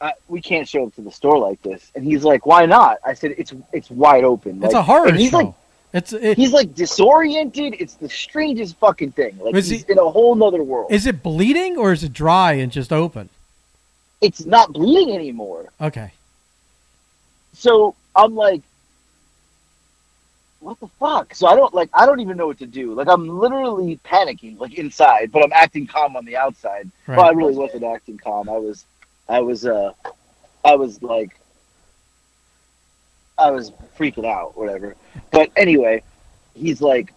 [0.01, 1.91] uh, we can't show up to the store like this.
[1.95, 2.97] And he's like, why not?
[3.05, 4.63] I said, it's it's wide open.
[4.63, 5.37] It's Like- a horror and he's show.
[5.37, 5.53] Like,
[5.93, 7.75] it's it, he's like disoriented.
[7.79, 9.37] It's the strangest fucking thing.
[9.39, 10.89] Like he's he- in a whole nother world.
[10.91, 13.29] is it bleeding or is it dry and just open?
[14.21, 15.69] It's not bleeding anymore.
[15.81, 16.11] Okay.
[17.53, 18.61] So I'm like,
[20.59, 21.33] what the fuck?
[21.33, 22.93] So I don't like I don't even know what to do.
[22.93, 26.89] Like I'm literally panicking, like inside, but I'm acting calm on the outside.
[27.07, 27.17] Right.
[27.17, 28.47] Well, I really wasn't acting calm.
[28.47, 28.85] I was,
[29.27, 29.91] I was, uh,
[30.63, 31.37] I was like,
[33.37, 34.95] I was freaking out, whatever.
[35.31, 36.03] But anyway,
[36.53, 37.11] he's like,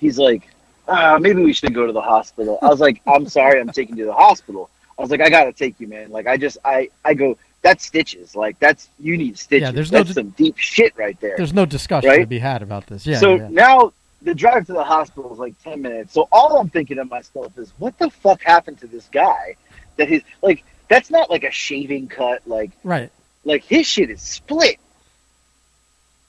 [0.00, 0.48] he's like,
[0.88, 2.58] ah, maybe we should go to the hospital.
[2.62, 4.70] I was like, I'm sorry, I'm taking you to the hospital.
[4.98, 6.10] I was like, I gotta take you, man.
[6.10, 8.36] Like, I just, I, I go, that's stitches.
[8.36, 9.68] Like, that's you need stitches.
[9.68, 11.34] Yeah, there's no that's di- some deep shit right there.
[11.36, 13.06] There's no discussion to be had about this.
[13.06, 13.18] Yeah.
[13.18, 13.48] so yeah.
[13.50, 16.12] now the drive to the hospital is like 10 minutes.
[16.14, 19.56] So all I'm thinking to myself is, what the fuck happened to this guy?
[19.96, 22.42] That he's like, that's not like a shaving cut.
[22.46, 23.10] Like, Right.
[23.44, 24.78] like his shit is split.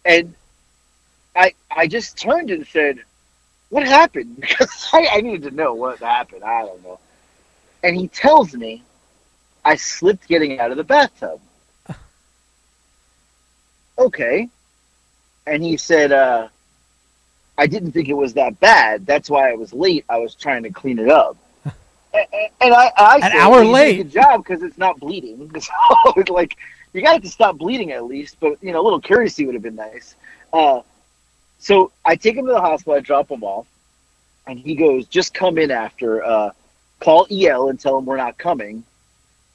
[0.04, 0.36] And
[1.36, 3.00] I, I just turned and said,
[3.70, 4.36] what happened?
[4.40, 6.44] Because I, I needed to know what happened.
[6.44, 7.00] I don't know.
[7.86, 8.82] And he tells me,
[9.64, 11.40] I slipped getting out of the bathtub.
[13.98, 14.50] Okay.
[15.48, 16.48] And he said, uh,
[17.58, 19.06] I didn't think it was that bad.
[19.06, 20.04] That's why I was late.
[20.10, 21.38] I was trying to clean it up.
[21.66, 24.44] A- a- And I, I An said, hour "Well, you did a late." Good job
[24.44, 25.52] because it's not bleeding.
[25.62, 25.72] So
[26.18, 26.58] it's like
[26.94, 28.38] you got it to stop bleeding at least.
[28.40, 30.16] But you know, a little courtesy would have been nice.
[30.52, 30.82] Uh,
[31.60, 32.94] so I take him to the hospital.
[32.96, 33.68] I drop him off,
[34.48, 36.24] and he goes, "Just come in after.
[36.24, 36.52] Uh,
[37.06, 38.84] call EL and tell him we're not coming,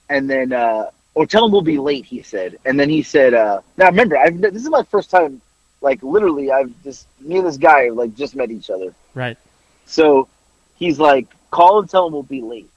[0.09, 3.35] and then uh, or tell him we'll be late." He said, and then he said,
[3.35, 5.43] uh, "Now remember, I've this is my first time.
[5.81, 9.37] Like literally, I've just me and this guy like just met each other." Right.
[9.87, 10.29] So
[10.77, 12.71] he's like, call and tell him we'll be late.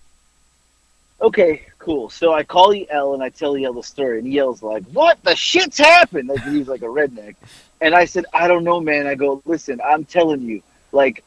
[1.22, 2.10] Okay, cool.
[2.10, 5.36] So I call EL and I tell EL the story, and EL's like, "What the
[5.36, 7.36] shit's happened?" Like he's like a redneck,
[7.80, 11.24] and I said, "I don't know, man." I go, "Listen, I'm telling you, like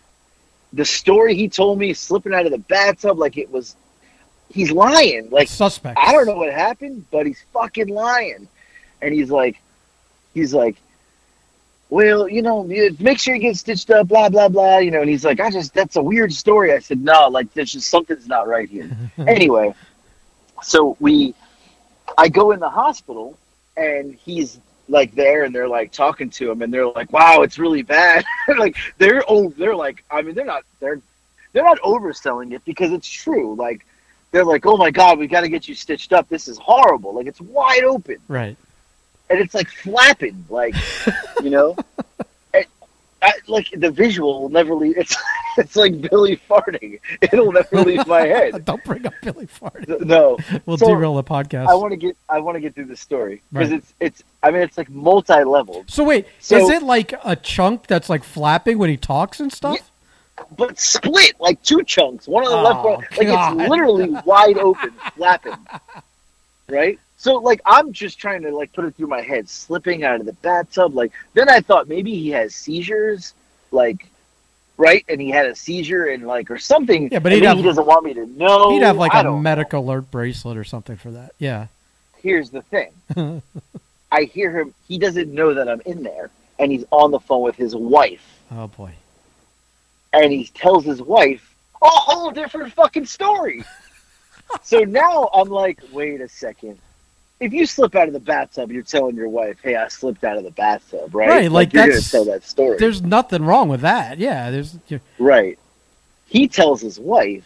[0.76, 3.76] the story he told me, slipping out of the bathtub, like it was,
[4.50, 5.30] he's lying.
[5.30, 5.98] Like Suspect.
[5.98, 8.48] I don't know what happened, but he's fucking lying.
[9.00, 9.60] And he's like,
[10.34, 10.76] he's like,
[11.88, 12.64] well, you know,
[12.98, 14.78] make sure you get stitched up, blah blah blah.
[14.78, 16.72] You know, and he's like, I just that's a weird story.
[16.72, 18.90] I said, no, like there's just something's not right here.
[19.18, 19.72] anyway,
[20.62, 21.34] so we,
[22.18, 23.38] I go in the hospital,
[23.76, 24.58] and he's
[24.88, 28.24] like there, and they're like talking to him, and they're like, wow, it's really bad.
[28.58, 31.00] like they're oh, they're like, I mean, they're not they're
[31.52, 33.54] they're not overselling it because it's true.
[33.54, 33.86] Like
[34.30, 36.28] they're like, oh my god, we got to get you stitched up.
[36.28, 37.14] This is horrible.
[37.14, 38.56] Like it's wide open Right.
[39.30, 40.74] and it's like flapping, like
[41.42, 41.76] you know,
[43.22, 44.96] I, like the visual will never leave.
[44.98, 45.16] It's
[45.64, 47.00] it's like Billy farting.
[47.20, 48.64] It'll never leave my head.
[48.64, 50.00] Don't bring up Billy farting.
[50.04, 51.68] No, We'll So, derail the podcast.
[51.68, 53.78] I want to get I want to get through the story because Right.
[53.78, 57.36] it's it's I mean it's like multi leveled, so wait, So- is it like a
[57.36, 59.78] chunk that's like flapping when he talks and stuff?
[60.58, 63.58] but split like two chunks, one on the Oh, left, one oh, like God.
[63.60, 65.54] it's literally wide open, flapping,
[66.68, 66.98] right?
[67.16, 70.26] So like I'm just trying to like put it through my head, slipping out of
[70.26, 70.94] the bathtub.
[70.94, 73.32] Like then I thought maybe he has seizures,
[73.70, 74.06] like
[74.76, 77.08] right, and he had a seizure and like or something.
[77.10, 78.70] Yeah, but he'd have- he doesn't want me to know.
[78.70, 79.40] He'd have like I a don't know.
[79.42, 81.32] medical alert bracelet or something for that.
[81.38, 81.66] Yeah.
[82.22, 82.92] Here's the thing.
[84.12, 84.74] I hear him.
[84.88, 88.24] He doesn't know that I'm in there, and he's on the phone with his wife,
[88.52, 88.92] Oh boy.
[90.12, 93.64] and he tells his wife a whole different fucking story.
[94.62, 96.78] so now I'm like, wait a second.
[97.38, 100.38] If you slip out of the bathtub, you're telling your wife, "Hey, I slipped out
[100.38, 101.28] of the bathtub," right?
[101.28, 104.18] Right, like, you're gonna that's- tell that story, There's nothing wrong with that.
[104.18, 104.50] Yeah.
[104.50, 104.76] There's.
[105.18, 105.58] right?
[106.28, 107.44] He tells his wife,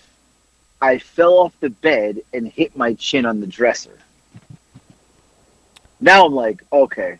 [0.80, 3.98] "I fell off the bed and hit my chin on the dresser."
[6.00, 7.18] Now I'm like, okay,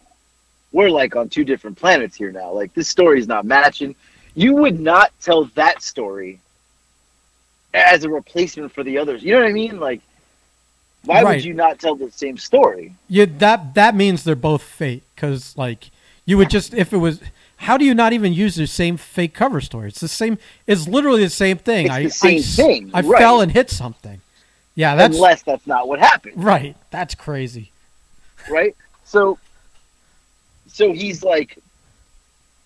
[0.73, 2.53] we're like on two different planets here now.
[2.53, 3.95] Like this story's not matching.
[4.35, 6.39] You would not tell that story
[7.75, 9.23] as a replacement for the others.
[9.23, 9.79] You know what I mean?
[9.81, 10.01] Like,
[11.05, 11.37] why Right.
[11.37, 12.95] would you not tell the same story?
[13.09, 15.91] Yeah, that that means they're both fake because like
[16.27, 17.21] you would just if it was
[17.57, 19.89] how do you not even use the same fake cover story?
[19.89, 20.39] It's the same.
[20.67, 21.87] It's literally the same thing.
[21.87, 23.19] It's I the same I, thing, I right.
[23.21, 24.21] fell and hit something.
[24.75, 26.43] Yeah, that's Unless that's not what happened.
[26.43, 26.77] right.
[26.91, 27.71] That's crazy.
[28.49, 28.75] right?
[29.05, 29.39] So,
[30.69, 31.59] so he's like,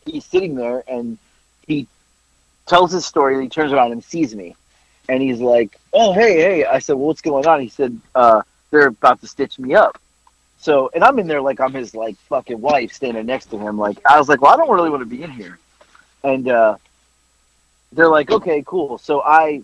[0.07, 1.18] he's sitting there and
[1.66, 1.88] he
[2.66, 3.35] tells his story.
[3.35, 4.55] And he turns around and sees me,
[5.09, 8.43] and he's like, "Oh, hey, hey!" I said, well, "What's going on?" He said, uh,
[8.71, 9.99] "They're about to stitch me up."
[10.59, 13.79] So, and I'm in there like I'm his like fucking wife standing next to him.
[13.79, 15.59] Like I was like, "Well, I don't really want to be in here,"
[16.23, 16.77] and uh,
[17.93, 19.62] they're like, "Okay, cool." So I,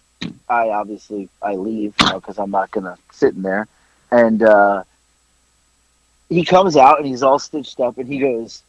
[0.48, 3.68] I obviously I leave because I'm not gonna sit in there,
[4.10, 4.42] and.
[4.42, 4.84] uh
[6.30, 8.62] he comes out and he's all stitched up and he goes,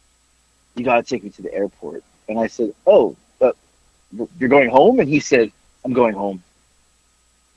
[0.76, 3.52] "You gotta take me to the airport." And I said, "Oh, uh,
[4.40, 5.52] you're going home?" And he said,
[5.86, 6.42] "I'm going home."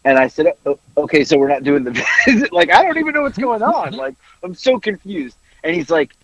[0.04, 3.14] And I said, "O- "Okay, so we're not doing the visit." like I don't even
[3.14, 3.92] know what's going on.
[3.96, 5.36] Like I'm so confused.
[5.62, 6.14] And he's like,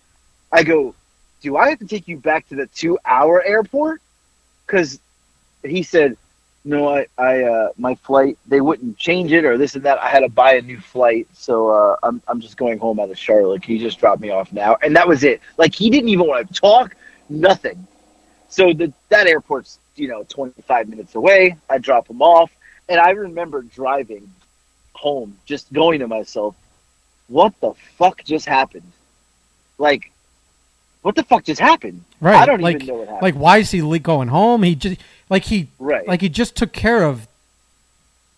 [0.51, 0.93] "I go,
[1.41, 4.01] do I have to take you back to the two-hour airport?"
[4.65, 4.99] Because
[5.63, 6.15] he said,
[6.63, 9.99] "No, I, I, uh, my flight, they wouldn't change it or this and that.
[9.99, 13.09] I had to buy a new flight, so uh, I'm, I'm just going home out
[13.09, 13.63] of Charlotte.
[13.63, 15.41] Can you just drop me off now?" And that was it.
[15.57, 16.95] Like he didn't even want to talk,
[17.29, 17.87] nothing.
[18.49, 21.57] So the that airport's you know 25 minutes away.
[21.69, 22.51] I drop him off,
[22.91, 24.29] and I remember driving
[24.93, 26.55] home, just going to myself,
[27.27, 28.91] "What the fuck just happened?"
[29.77, 30.11] Like,
[31.01, 32.03] what the fuck just happened?
[32.19, 32.35] Right.
[32.35, 33.23] I don't like, even know what happened.
[33.23, 34.63] Like, why is he going home?
[34.63, 34.99] He just
[35.29, 36.07] like he right.
[36.07, 37.27] like he just took care of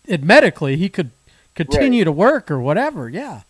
[0.05, 0.77] it medically.
[0.77, 1.09] He could
[1.55, 3.09] continue to work or whatever.
[3.09, 3.41] Yeah.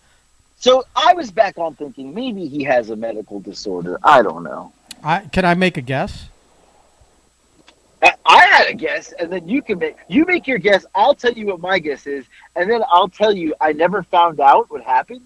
[0.59, 3.99] So I was back on thinking maybe he has a medical disorder.
[4.01, 4.71] I don't know.
[5.03, 6.29] I can I make a guess?
[8.25, 10.85] I, had a guess, and then you can make you make your guess.
[10.95, 14.39] I'll tell you what my guess is, and then I'll tell you I never found
[14.39, 15.21] out what happened,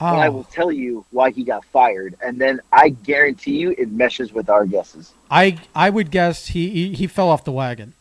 [0.00, 3.74] and I will Oh, tell you why he got fired, and then I guarantee you
[3.76, 5.12] it meshes with our guesses.
[5.30, 7.94] I I would guess he, he he fell off the wagon.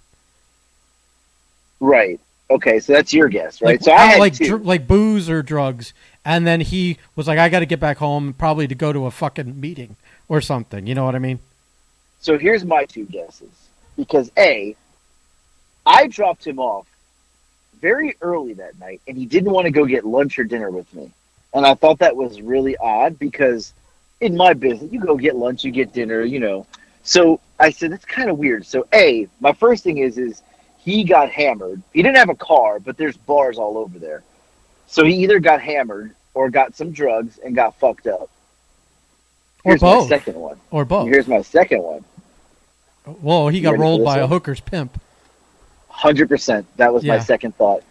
[1.80, 2.20] Right.
[2.50, 2.80] Okay.
[2.80, 3.74] So that's your guess, right?
[3.74, 5.93] Like, so I had like dr- like booze or drugs,
[6.24, 9.06] and then he was like, I got to get back home, probably to go to
[9.06, 9.98] a fucking meeting
[10.30, 10.88] or something.
[10.88, 11.39] You know what I mean?
[12.20, 13.66] So here's my two guesses.
[13.97, 14.75] Because A,
[15.86, 16.88] I dropped him off
[17.81, 20.91] very early that night and he didn't want to go get lunch or dinner with
[20.93, 21.12] me.
[21.53, 23.73] And I thought that was really odd because
[24.21, 26.65] in my business, you go get lunch, you get dinner, you know.
[27.03, 28.65] So I said, that's kind of weird.
[28.65, 30.41] So A, my first thing is, is
[30.77, 31.81] he got hammered.
[31.93, 34.23] He didn't have a car, but there's bars all over there.
[34.88, 38.29] So he either got hammered or got some drugs and got fucked up.
[39.63, 40.10] Or Here's both.
[40.10, 40.60] my second one.
[40.71, 41.07] Or both.
[41.07, 42.05] Here's my second one.
[43.08, 45.00] Whoa, he got rolled by a hooker's pimp.
[45.89, 46.65] Hundred percent.
[46.78, 47.84] That was my second thought.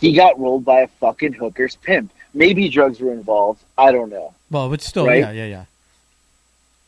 [0.00, 2.10] He got rolled by a fucking hooker's pimp.
[2.34, 3.62] Maybe drugs were involved.
[3.78, 4.34] I don't know.
[4.50, 5.20] Well, but still, Right?
[5.20, 5.64] yeah, yeah, yeah.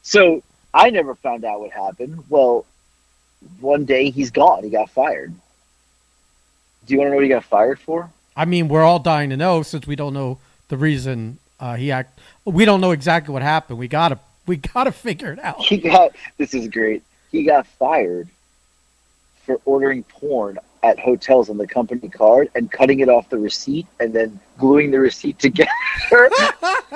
[0.03, 0.43] So
[0.75, 2.25] I never found out what happened.
[2.29, 2.67] Well,
[3.61, 4.63] one day he's gone.
[4.65, 5.33] He got fired.
[6.87, 8.11] Do you want to know what he got fired for?
[8.37, 11.91] I mean, we're all dying to know since we don't know the reason uh, he
[11.91, 12.19] act.
[12.45, 13.79] We don't know exactly what happened.
[13.79, 15.61] We gotta we gotta figure it out.
[15.61, 16.13] He got.
[16.37, 17.03] This is great.
[17.31, 18.29] He got fired
[19.45, 23.87] for ordering porn at hotels on the company card and cutting it off the receipt
[23.99, 25.71] and then gluing the receipt together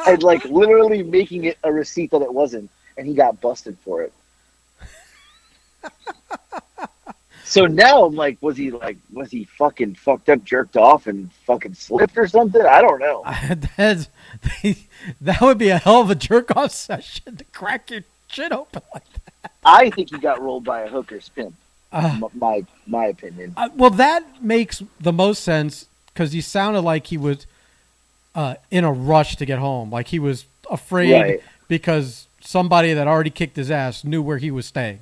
[0.07, 4.03] and like literally making it a receipt that it wasn't and he got busted for
[4.03, 4.13] it.
[7.45, 11.31] So now i'm like was he like was he fucking fucked up jerked off and
[11.47, 12.63] fucking slipped or something?
[12.63, 13.23] I don't know.
[13.77, 14.09] That's,
[15.21, 18.83] that would be a hell of a jerk off session to crack your shit open
[18.95, 19.22] like that.
[19.65, 21.55] I think he got rolled by a hooker's pimp
[21.93, 27.09] Uh, my my opinion Uh, well, that makes the most sense because he sounded like
[27.09, 27.47] he was
[28.35, 29.91] uh, in a rush to get home.
[29.91, 31.41] Like he was afraid Right.
[31.69, 35.01] because somebody that already kicked his ass knew where he was staying,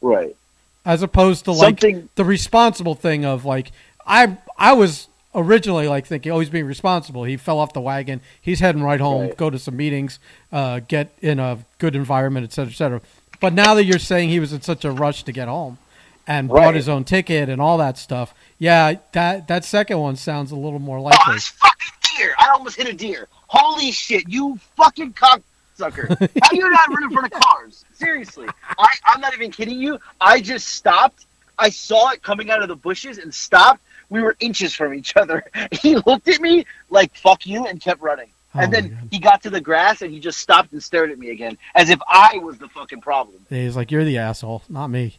[0.00, 0.36] Right.
[0.84, 3.72] as opposed to like Something- the responsible thing of like
[4.06, 7.24] I I was originally like thinking, oh, he's being responsible.
[7.24, 8.20] He fell off the wagon.
[8.40, 9.22] He's heading right home.
[9.22, 9.36] Right.
[9.36, 10.20] Go to some meetings.
[10.52, 13.00] Uh, get in a good environment, et cetera, et cetera.
[13.40, 15.78] But now that you're saying he was in such a rush to get home
[16.26, 20.50] and bought his own ticket and all that stuff, yeah, that that second one sounds
[20.50, 21.34] a little more Oh, likely.
[21.34, 22.34] this fucking deer!
[22.38, 23.28] I almost hit a deer.
[23.46, 26.08] Holy shit, you fucking cocksucker!
[26.42, 27.84] How you not run in front of cars?
[27.94, 28.48] Seriously,
[28.78, 29.98] I, I'm not even kidding you.
[30.20, 31.26] I just stopped.
[31.58, 33.80] I saw it coming out of the bushes and stopped.
[34.10, 35.44] We were inches from each other.
[35.72, 38.30] He looked at me like "fuck you" and kept running.
[38.54, 41.18] Oh and then he got to the grass and he just stopped and stared at
[41.18, 43.36] me again, as if I was the fucking problem.
[43.50, 45.18] He's like, you're the asshole, not me.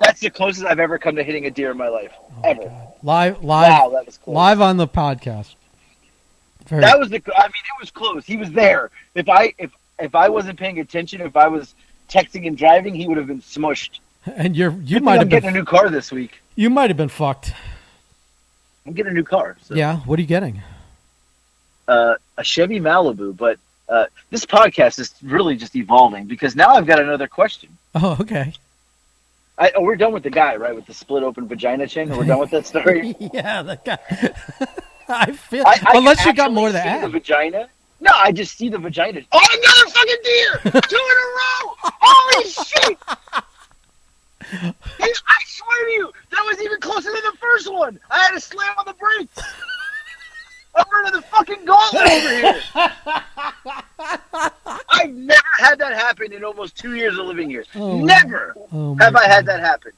[0.00, 2.62] That's the closest I've ever come to hitting a deer in my life, Oh ever.
[3.02, 4.34] Live, live, Wow, that was close.
[4.34, 5.54] live on the podcast.
[6.66, 7.22] Very, That was the.
[7.36, 8.26] I mean, it was close.
[8.26, 8.90] He was there.
[9.14, 11.74] If I if if I wasn't paying attention, if I was
[12.10, 14.00] texting and driving, he would have been smushed.
[14.26, 16.40] and you're you might have getting a new car this week.
[16.56, 17.52] you might have been fucked.
[18.84, 19.56] I'm getting a new car.
[19.62, 19.74] So.
[19.76, 20.60] Yeah, what are you getting?
[21.88, 26.86] uh, a Chevy Malibu, but uh, this podcast is really just evolving because now I've
[26.86, 27.76] got another question.
[27.94, 28.52] Oh, okay.
[29.58, 30.74] I, oh, we're done with the guy, right?
[30.74, 32.14] With the split open vagina chin.
[32.14, 33.16] We're done with that story.
[33.32, 33.98] yeah, the guy.
[35.08, 37.68] I feel I, I unless you got more to see The vagina.
[38.00, 39.22] No, I just see the vagina.
[39.32, 40.80] Oh, another fucking deer!
[40.82, 41.74] Two in a row!
[41.82, 42.98] Holy shit!
[44.50, 47.98] Hey, I swear to you, that was even closer than the first one.
[48.10, 49.40] I had to slam on the brakes.
[50.76, 52.62] I'm running the fucking gauntlet over here.
[54.90, 57.64] I've never had that happen in almost two years of living here.
[57.74, 59.92] Oh, never Oh have I had that happen.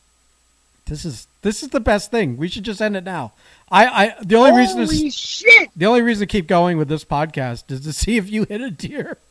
[0.86, 2.36] This is this is the best thing.
[2.36, 3.32] We should just end it now.
[3.70, 5.70] I, I the only reason Holy is shit!
[5.76, 8.60] the only reason to keep going with this podcast is to see if you hit
[8.60, 9.18] a deer.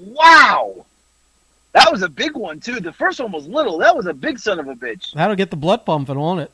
[0.00, 0.86] Wow.
[1.72, 2.80] That was a big one too.
[2.80, 3.78] The first one was little.
[3.78, 5.12] That was a big son of a bitch.
[5.14, 6.50] That'll get the blood pumping on it.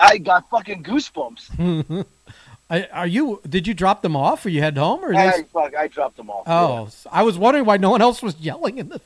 [0.00, 2.04] I got fucking goosebumps.
[2.70, 3.40] I, are you?
[3.48, 5.18] Did you drop them off, or you head home, or they?
[5.28, 6.44] I, fuck, I dropped them off.
[6.48, 9.00] oh, I was wondering why no one else was yelling in the.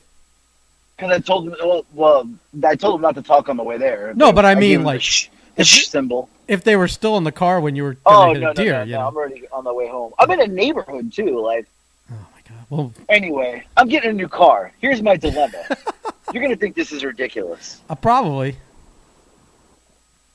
[0.95, 1.55] because I told them.
[1.59, 2.29] Well, well,
[2.63, 4.13] I told them not to talk on the way there.
[4.15, 6.29] No, but I mean, like, the, sh- if symbol.
[6.47, 8.71] If they were still in the car when you were Oh no, no, a deer,
[8.73, 8.99] no, you no!
[9.01, 9.07] know.
[9.09, 10.13] I'm already on the way home.
[10.17, 11.39] I'm in a neighborhood too.
[11.39, 11.67] Like,
[12.11, 12.65] Oh my god.
[12.71, 14.71] Well, anyway, I'm getting a new car.
[14.79, 15.63] Here's my dilemma.
[16.33, 17.81] You're gonna think this is ridiculous.
[17.89, 18.55] uh, probably.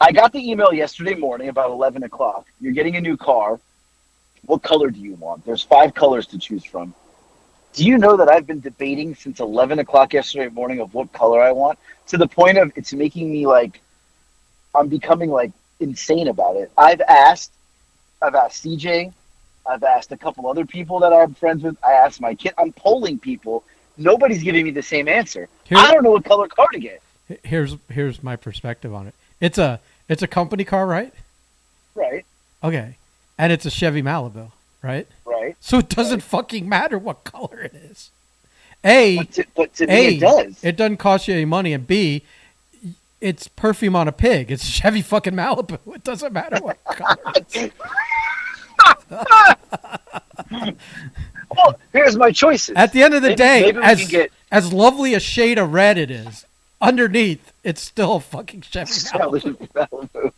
[0.01, 2.47] I got the email yesterday morning about 11 o'clock.
[2.61, 3.61] You're getting a new car.
[4.45, 5.45] What color do you want?
[5.45, 6.95] There's five colors to choose from.
[7.73, 11.43] Do you know that I've been debating since 11 o'clock yesterday morning of what color
[11.43, 11.79] I want
[12.09, 13.81] to the point of it's making me like,
[14.75, 16.71] I'm becoming like insane about it.
[16.77, 17.53] I've asked,
[18.21, 19.13] I've asked CJ,
[19.67, 21.77] I've asked a couple other people that I'm friends with.
[21.83, 22.53] I asked my kid.
[22.59, 23.65] I'm polling people.
[23.97, 25.49] Nobody's giving me the same answer.
[25.65, 27.01] Here- I don't know what color car to get.
[27.43, 29.15] Here's here's my perspective on it.
[29.41, 31.13] It's a it's a company car, right?
[31.95, 32.25] Right,
[32.63, 32.97] Okay,
[33.39, 34.51] and it's a Chevy Malibu,
[34.83, 35.07] right?
[35.25, 35.57] right.
[35.61, 38.11] So it doesn't fucking matter what color it is.
[38.85, 40.65] A, But to, but to me, A, it does.
[40.65, 42.23] it doesn't cost you any money, and B,
[43.21, 44.51] it's perfume on a pig.
[44.51, 45.79] It's Chevy fucking Malibu.
[45.95, 47.71] It doesn't matter what color.
[51.57, 52.75] Well, here's my choices.
[52.77, 55.73] At the end of the Maybe- day, maybe as get- as lovely a shade of
[55.73, 56.45] red it is,
[56.85, 60.33] underneath it's still a fucking Chevy Malibu.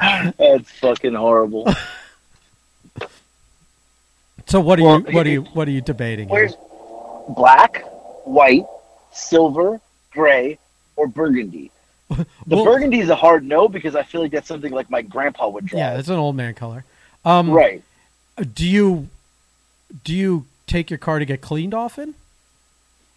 [0.38, 1.66] That's fucking horrible.
[4.46, 6.28] So what are Well, you what are you what are you debating?
[6.28, 6.54] Where's
[7.30, 7.84] black,
[8.24, 8.64] white,
[9.12, 9.80] silver,
[10.12, 10.58] gray,
[10.96, 11.70] or burgundy?
[12.10, 15.02] The Well- burgundy is a hard no because I feel like that's something like my
[15.02, 15.78] grandpa would drive.
[15.78, 16.84] Yeah, it's an old man color.
[17.24, 17.82] Um, right.
[18.54, 19.08] Do you
[20.04, 22.14] do you take your car to get cleaned often?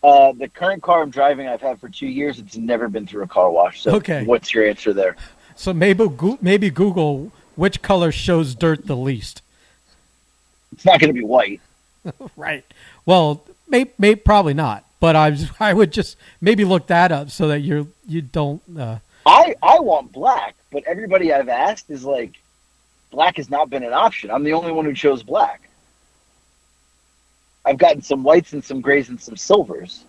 [0.03, 2.39] Uh, the current car I'm driving, I've had for two years.
[2.39, 3.81] It's never been through a car wash.
[3.81, 4.23] So, Okay.
[4.25, 5.15] what's your answer there?
[5.55, 6.07] So maybe
[6.41, 9.41] maybe Google which color shows dirt the least.
[10.71, 11.61] It's not going to be white.
[12.35, 12.65] Right.
[13.05, 14.85] Well, may, may probably not.
[14.99, 18.61] But I was, I would just maybe look that up so that you're you don't.
[18.75, 22.31] Uh, I I want black, but everybody I've asked is like,
[23.11, 24.31] black has not been an option.
[24.31, 25.69] I'm the only one who chose black.
[27.65, 30.03] I've gotten some whites and some grays and some silvers.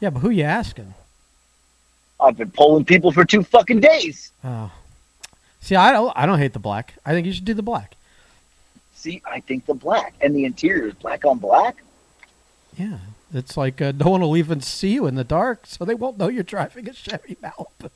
[0.00, 0.94] yeah, but who you asking?
[2.18, 4.32] I've been polling people for two fucking days.
[4.42, 4.70] Oh,
[5.60, 6.94] see, I don't I don't hate the black.
[7.04, 7.94] I think you should do the black.
[8.94, 11.82] See, I think the black and the interior is black on black.
[12.76, 12.98] Yeah,
[13.34, 16.18] it's like uh, no one will even see you in the dark, so they won't
[16.18, 17.90] know you're driving a Chevy Malibu.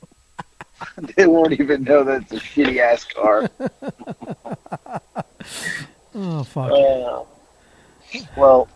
[1.15, 3.49] they won't even know that it's a shitty ass car.
[6.13, 6.71] Oh fuck.
[6.71, 7.23] Uh,
[8.35, 8.67] well,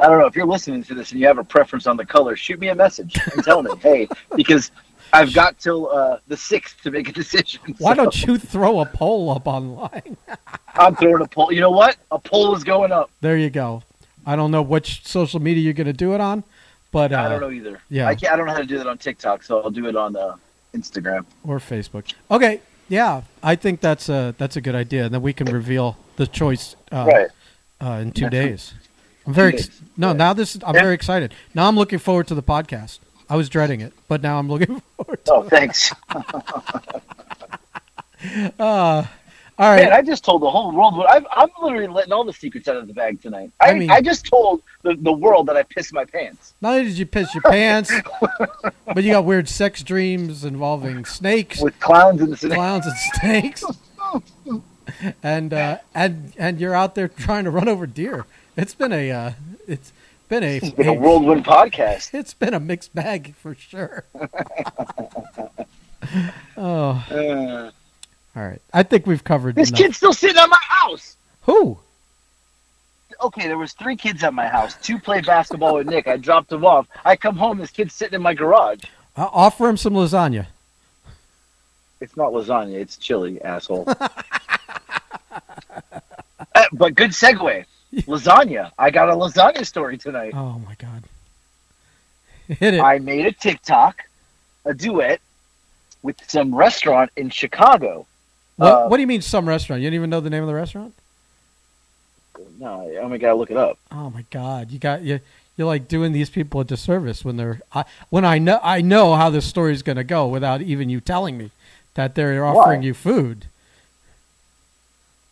[0.00, 2.06] I don't know if you're listening to this and you have a preference on the
[2.06, 2.34] color.
[2.36, 4.70] Shoot me a message and tell me, hey, because
[5.12, 7.60] I've got till uh, the sixth to make a decision.
[7.78, 10.16] Why so don't you throw a poll up online?
[10.74, 11.52] I'm throwing a poll.
[11.52, 11.96] You know what?
[12.10, 13.10] A poll is going up.
[13.20, 13.82] There you go.
[14.24, 16.44] I don't know which social media you're going to do it on,
[16.92, 17.80] but uh, I don't know either.
[17.88, 18.06] yeah.
[18.06, 18.32] I can't.
[18.32, 20.36] I don't know how to do that on TikTok, so I'll do it on uh,
[20.74, 21.24] Instagram.
[21.44, 22.12] or Facebook.
[22.30, 25.06] Okay, yeah, I think that's a that's a good idea.
[25.06, 27.30] And then we can reveal the choice uh, right.
[27.80, 28.74] Uh, in two days.
[29.26, 30.08] I'm very ex- days, no.
[30.08, 30.16] right.
[30.16, 30.82] Now this I'm Yeah.
[30.82, 31.34] very excited.
[31.54, 32.98] Now I'm looking forward to the podcast.
[33.28, 35.32] I was dreading it, but now I'm looking forward to.
[35.34, 35.92] Oh, thanks.
[38.58, 39.06] Uh,
[39.58, 39.84] all right.
[39.84, 41.02] Man, I just told the whole world.
[41.08, 43.50] I've, I'm literally letting all the secrets out of the bag tonight.
[43.60, 46.52] I, I I, just told the, the world that I pissed my pants.
[46.60, 47.90] Not only did you piss your pants,
[48.86, 53.64] but you got weird sex dreams involving snakes, with clowns and the clowns, and snakes,
[55.22, 58.26] and uh, and and you're out there trying to run over deer.
[58.56, 59.32] It's been a uh,
[59.68, 59.92] it's
[60.28, 62.14] been a, It's been a whirlwind podcast.
[62.14, 64.04] it's been a mixed bag for sure.
[66.56, 67.70] oh, Uh,
[68.36, 68.60] all right.
[68.72, 69.78] I think we've covered this enough.
[69.80, 71.16] kid's still sitting at my house.
[71.42, 71.78] Who?
[73.22, 74.76] Okay, there was three kids at my house.
[74.80, 76.06] Two play basketball with Nick.
[76.08, 76.86] I dropped them off.
[77.04, 77.58] I come home.
[77.58, 78.80] This kid's sitting in my garage.
[79.16, 80.46] Uh, offer him some lasagna.
[82.00, 82.74] It's not lasagna.
[82.74, 83.86] It's chili, asshole.
[86.72, 87.64] But good segue.
[87.94, 88.70] Lasagna.
[88.78, 90.32] I got a lasagna story tonight.
[90.34, 91.02] Oh my god.
[92.46, 92.80] Hit it.
[92.80, 94.02] I made a TikTok,
[94.64, 95.20] a duet,
[96.02, 98.06] with some restaurant in Chicago.
[98.56, 99.82] what, uh, what do you mean some restaurant?
[99.82, 100.94] You didn't even know the name of the restaurant?
[102.58, 103.78] No, I only gotta look it up.
[103.90, 104.70] Oh my god.
[104.70, 105.20] You got you
[105.56, 109.14] you're like doing these people a disservice when they're I, when I know I know
[109.14, 111.50] how this story is going to go without even you telling me
[111.94, 112.86] that they're offering Why?
[112.86, 113.46] you food.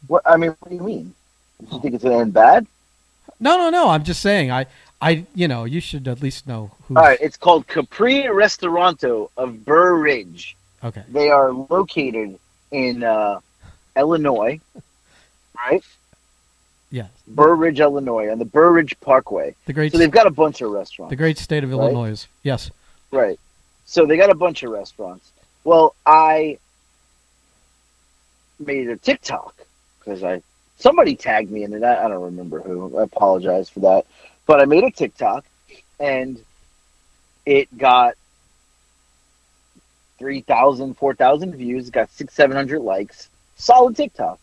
[0.06, 1.14] What I mean, what do you mean?
[1.60, 2.66] Do you think it's gonna end bad?
[3.40, 3.88] No, no, no.
[3.88, 4.66] I'm just saying I
[5.00, 9.30] I you know, you should at least know who All right, it's called Capri Restauranto
[9.36, 10.56] of Burr Ridge.
[10.82, 11.02] Okay.
[11.08, 12.38] They are located
[12.70, 13.40] in uh,
[13.96, 14.60] Illinois,
[15.56, 15.84] right?
[16.90, 17.10] Yes.
[17.26, 19.54] Burr Ridge, Illinois, on the Burr Ridge Parkway.
[19.66, 21.10] The great So they've got a bunch of restaurants.
[21.10, 21.78] the great state of right?
[21.78, 22.26] Illinois.
[22.42, 22.70] Yes.
[23.10, 23.38] Right.
[23.84, 25.30] So they got a bunch of restaurants.
[25.64, 26.58] Well, I
[28.58, 29.54] made a TikTok
[29.98, 30.42] because I
[30.78, 31.82] somebody tagged me in it.
[31.82, 32.98] I I don't remember who.
[32.98, 34.06] I apologize for that.
[34.46, 35.44] But I made a TikTok
[36.00, 36.42] and
[37.44, 38.14] it got
[40.18, 41.90] 3,000, 4,000 views.
[41.90, 43.28] Got six, 700 likes.
[43.56, 44.38] Solid TikTok.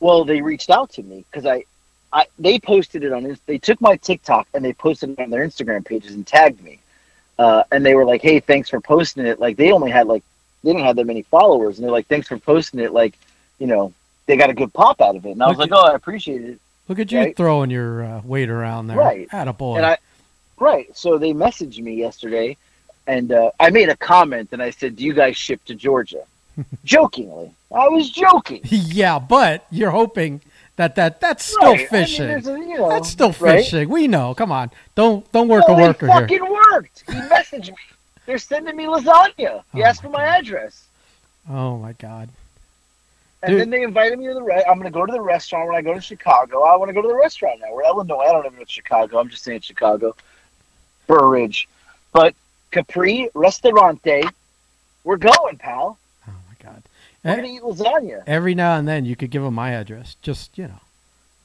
[0.00, 1.64] Well, they reached out to me because I,
[2.12, 3.36] I, they posted it on.
[3.46, 6.78] They took my TikTok and they posted it on their Instagram pages and tagged me.
[7.38, 10.22] Uh, and they were like, "Hey, thanks for posting it." Like they only had like
[10.62, 13.18] they didn't have that many followers, and they're like, "Thanks for posting it." Like,
[13.58, 13.92] you know,
[14.26, 15.32] they got a good pop out of it.
[15.32, 16.58] And I was Look like, "Oh, I appreciate it."
[16.88, 17.36] Look at you Right.
[17.36, 18.96] throwing your uh, weight around there.
[18.98, 19.28] Right.
[19.30, 19.76] Attaboy.
[19.78, 19.98] And I,
[20.60, 20.86] right.
[20.96, 22.56] So they messaged me yesterday,
[23.06, 26.24] and uh, I made a comment, and I said, "Do you guys ship to Georgia?"
[26.84, 28.60] Jokingly, I was joking.
[28.64, 30.40] yeah, but you're hoping
[30.76, 31.74] that that that's still Right.
[31.74, 32.30] I mean, fishing.
[32.30, 33.64] a- you know, that's still right?
[33.64, 33.88] fishing.
[33.88, 34.34] We know.
[34.34, 34.70] Come on.
[34.94, 36.20] Don't don't work Well, a worker it here.
[36.20, 37.04] fucking worked.
[37.06, 37.76] He messaged me.
[38.26, 39.62] They're sending me lasagna.
[39.72, 40.84] He Oh asked for my address.
[41.50, 42.28] Oh my god.
[43.44, 43.60] And Dude.
[43.60, 45.76] then they invited me to the re- I'm going to go to the restaurant when
[45.76, 46.62] I go to Chicago.
[46.62, 47.72] I want to go to the restaurant now.
[47.72, 48.20] We're Illinois.
[48.20, 49.18] I don't even know if it's Chicago.
[49.18, 50.16] I'm just saying Chicago.
[51.06, 51.68] Burr Ridge,
[52.12, 52.34] But
[52.70, 54.24] Capri Ristorante,
[55.04, 55.98] we're going, pal.
[56.26, 56.82] Oh my god.
[57.22, 58.22] We're going to eat lasagna.
[58.26, 60.16] Every now and then you could give them my address.
[60.22, 60.80] Just you know,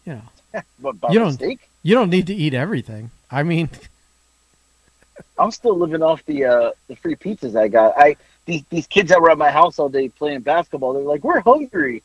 [0.06, 3.12] you know, But You don't- mistake, you don't need to eat everything.
[3.30, 3.70] I mean,
[5.38, 7.93] I'm still living off the uh, the free pizzas I got.
[7.97, 8.16] I
[8.50, 10.93] these these kids that were at my house all day playing basketball.
[10.93, 12.02] They're like, "We're hungry."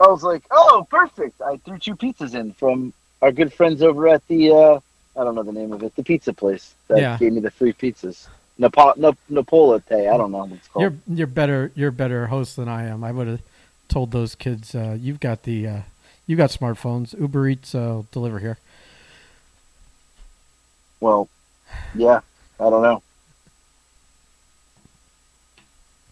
[0.00, 4.06] I was like, "Oh, perfect!" I threw two pizzas in from our good friends over
[4.08, 4.80] at the uh,
[5.18, 7.16] I don't know the name of it, the pizza place that Yeah.
[7.18, 8.28] gave me the free pizzas.
[8.58, 10.12] Napo- Nap- Napolite.
[10.12, 10.82] I don't know what it's called.
[10.82, 13.02] you're you're better you're better host than I am.
[13.02, 13.42] I would have
[13.88, 15.80] told those kids, uh, you've got the uh,
[16.26, 17.18] you got smartphones.
[17.18, 18.58] Uber Eats uh, deliver here.
[21.00, 21.28] Well,
[21.94, 22.20] yeah,
[22.60, 23.02] I don't know.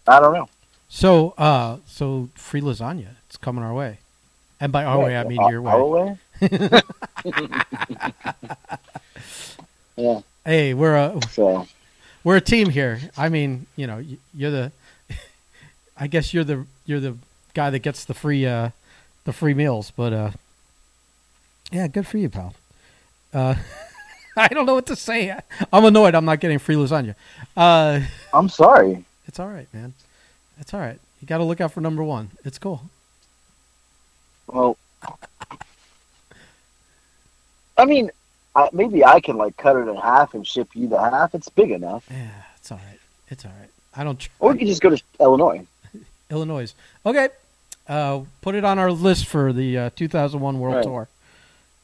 [0.07, 0.47] I don't know.
[0.89, 3.07] So uh, so free lasagna.
[3.27, 3.99] It's coming our way.
[4.59, 5.71] And by our way, I mean Our- your way.
[5.71, 6.17] our way.
[6.41, 6.81] way?
[9.95, 10.21] yeah.
[10.45, 11.67] Hey, we're a So
[12.23, 12.99] we're a team here.
[13.17, 14.03] I mean, you know,
[14.33, 14.71] you're the.
[15.97, 17.17] I guess you're the you're the
[17.53, 18.69] guy that gets the free uh,
[19.25, 20.31] the free meals, but uh,
[21.71, 22.53] yeah, good for you, pal.
[23.33, 23.55] Uh,
[24.37, 25.37] I don't know what to say.
[25.73, 26.13] I'm annoyed.
[26.15, 27.15] I'm not getting free lasagna.
[27.55, 28.01] Uh,
[28.33, 29.03] I'm sorry.
[29.27, 29.93] It's all right, man.
[30.59, 30.99] It's all right.
[31.21, 32.31] You got to look out for number one.
[32.45, 32.81] It's cool.
[34.47, 34.77] Well,
[37.77, 38.09] I mean,
[38.55, 41.35] I, maybe I can like cut it in half and ship you the half.
[41.35, 42.05] It's big enough.
[42.09, 42.99] Yeah, it's all right.
[43.29, 43.69] It's all right.
[43.95, 44.19] I don't.
[44.19, 45.65] Tr- Or we could just go to Illinois.
[46.31, 46.73] Illinois.
[47.05, 47.29] Okay.
[47.87, 50.83] Uh, put it on our list for the uh, 2001 World Right.
[50.83, 51.07] Tour.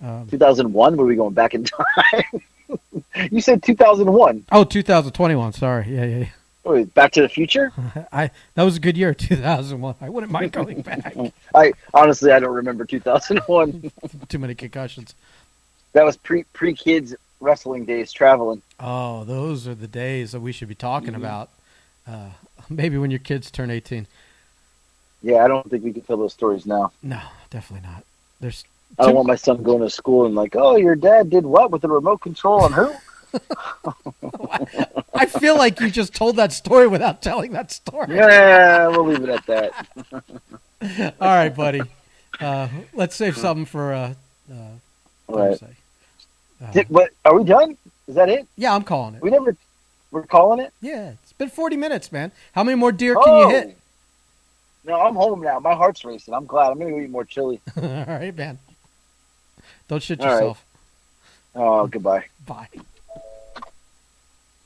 [0.04, 0.98] Um, 2001.
[0.98, 2.42] Were we going back in time?
[3.32, 4.46] you said 2001.
[4.52, 5.54] oh, 2021.
[5.54, 5.86] Sorry.
[5.96, 6.26] Yeah, yeah.
[6.64, 7.72] Wait, Back to the Future?
[8.12, 9.96] I that was a good year, 2001.
[10.02, 11.16] I wouldn't mind going back.
[11.54, 13.92] I honestly I don't remember 2001.
[14.30, 15.14] Too many concussions.
[15.94, 18.62] that was pre pre kids wrestling days traveling.
[18.80, 21.18] Oh, those are the days that we should be talking Mhm.
[21.18, 21.50] about.
[22.08, 22.30] Uh,
[22.70, 24.08] maybe when your kids turn 18.
[25.22, 26.92] Yeah, I don't think we can tell those stories now.
[27.02, 28.04] No, definitely not.
[28.40, 28.64] There's
[29.00, 31.72] I don't want my son going to school and like, oh, your dad did what
[31.72, 32.94] with the remote control on who?
[35.14, 38.16] I feel like you just told that story without telling that story.
[38.16, 39.88] yeah, we'll leave it at that.
[41.20, 41.82] All right, buddy.
[42.40, 44.14] Uh, let's save something for uh,
[44.52, 44.56] uh,
[45.28, 45.50] All right.
[45.52, 45.76] Thursday.
[46.62, 47.12] Uh, Did, what?
[47.26, 47.78] Are we done?
[48.08, 48.48] Is that it?
[48.58, 49.22] yeah, I'm calling it.
[49.22, 49.56] We never.
[50.12, 50.72] We're calling it.
[50.82, 52.32] Yeah, it's been 40 minutes, man.
[52.54, 53.42] How many more deer can oh.
[53.42, 53.78] you hit?
[54.86, 55.60] No, I'm home now.
[55.60, 56.34] My heart's racing.
[56.34, 56.72] I'm glad.
[56.72, 57.62] I'm gonna go eat more chili.
[57.78, 58.60] All right, man.
[59.88, 60.34] Don't shit All right.
[60.34, 60.66] yourself.
[61.56, 62.26] Oh, goodbye.
[62.46, 62.68] Bye.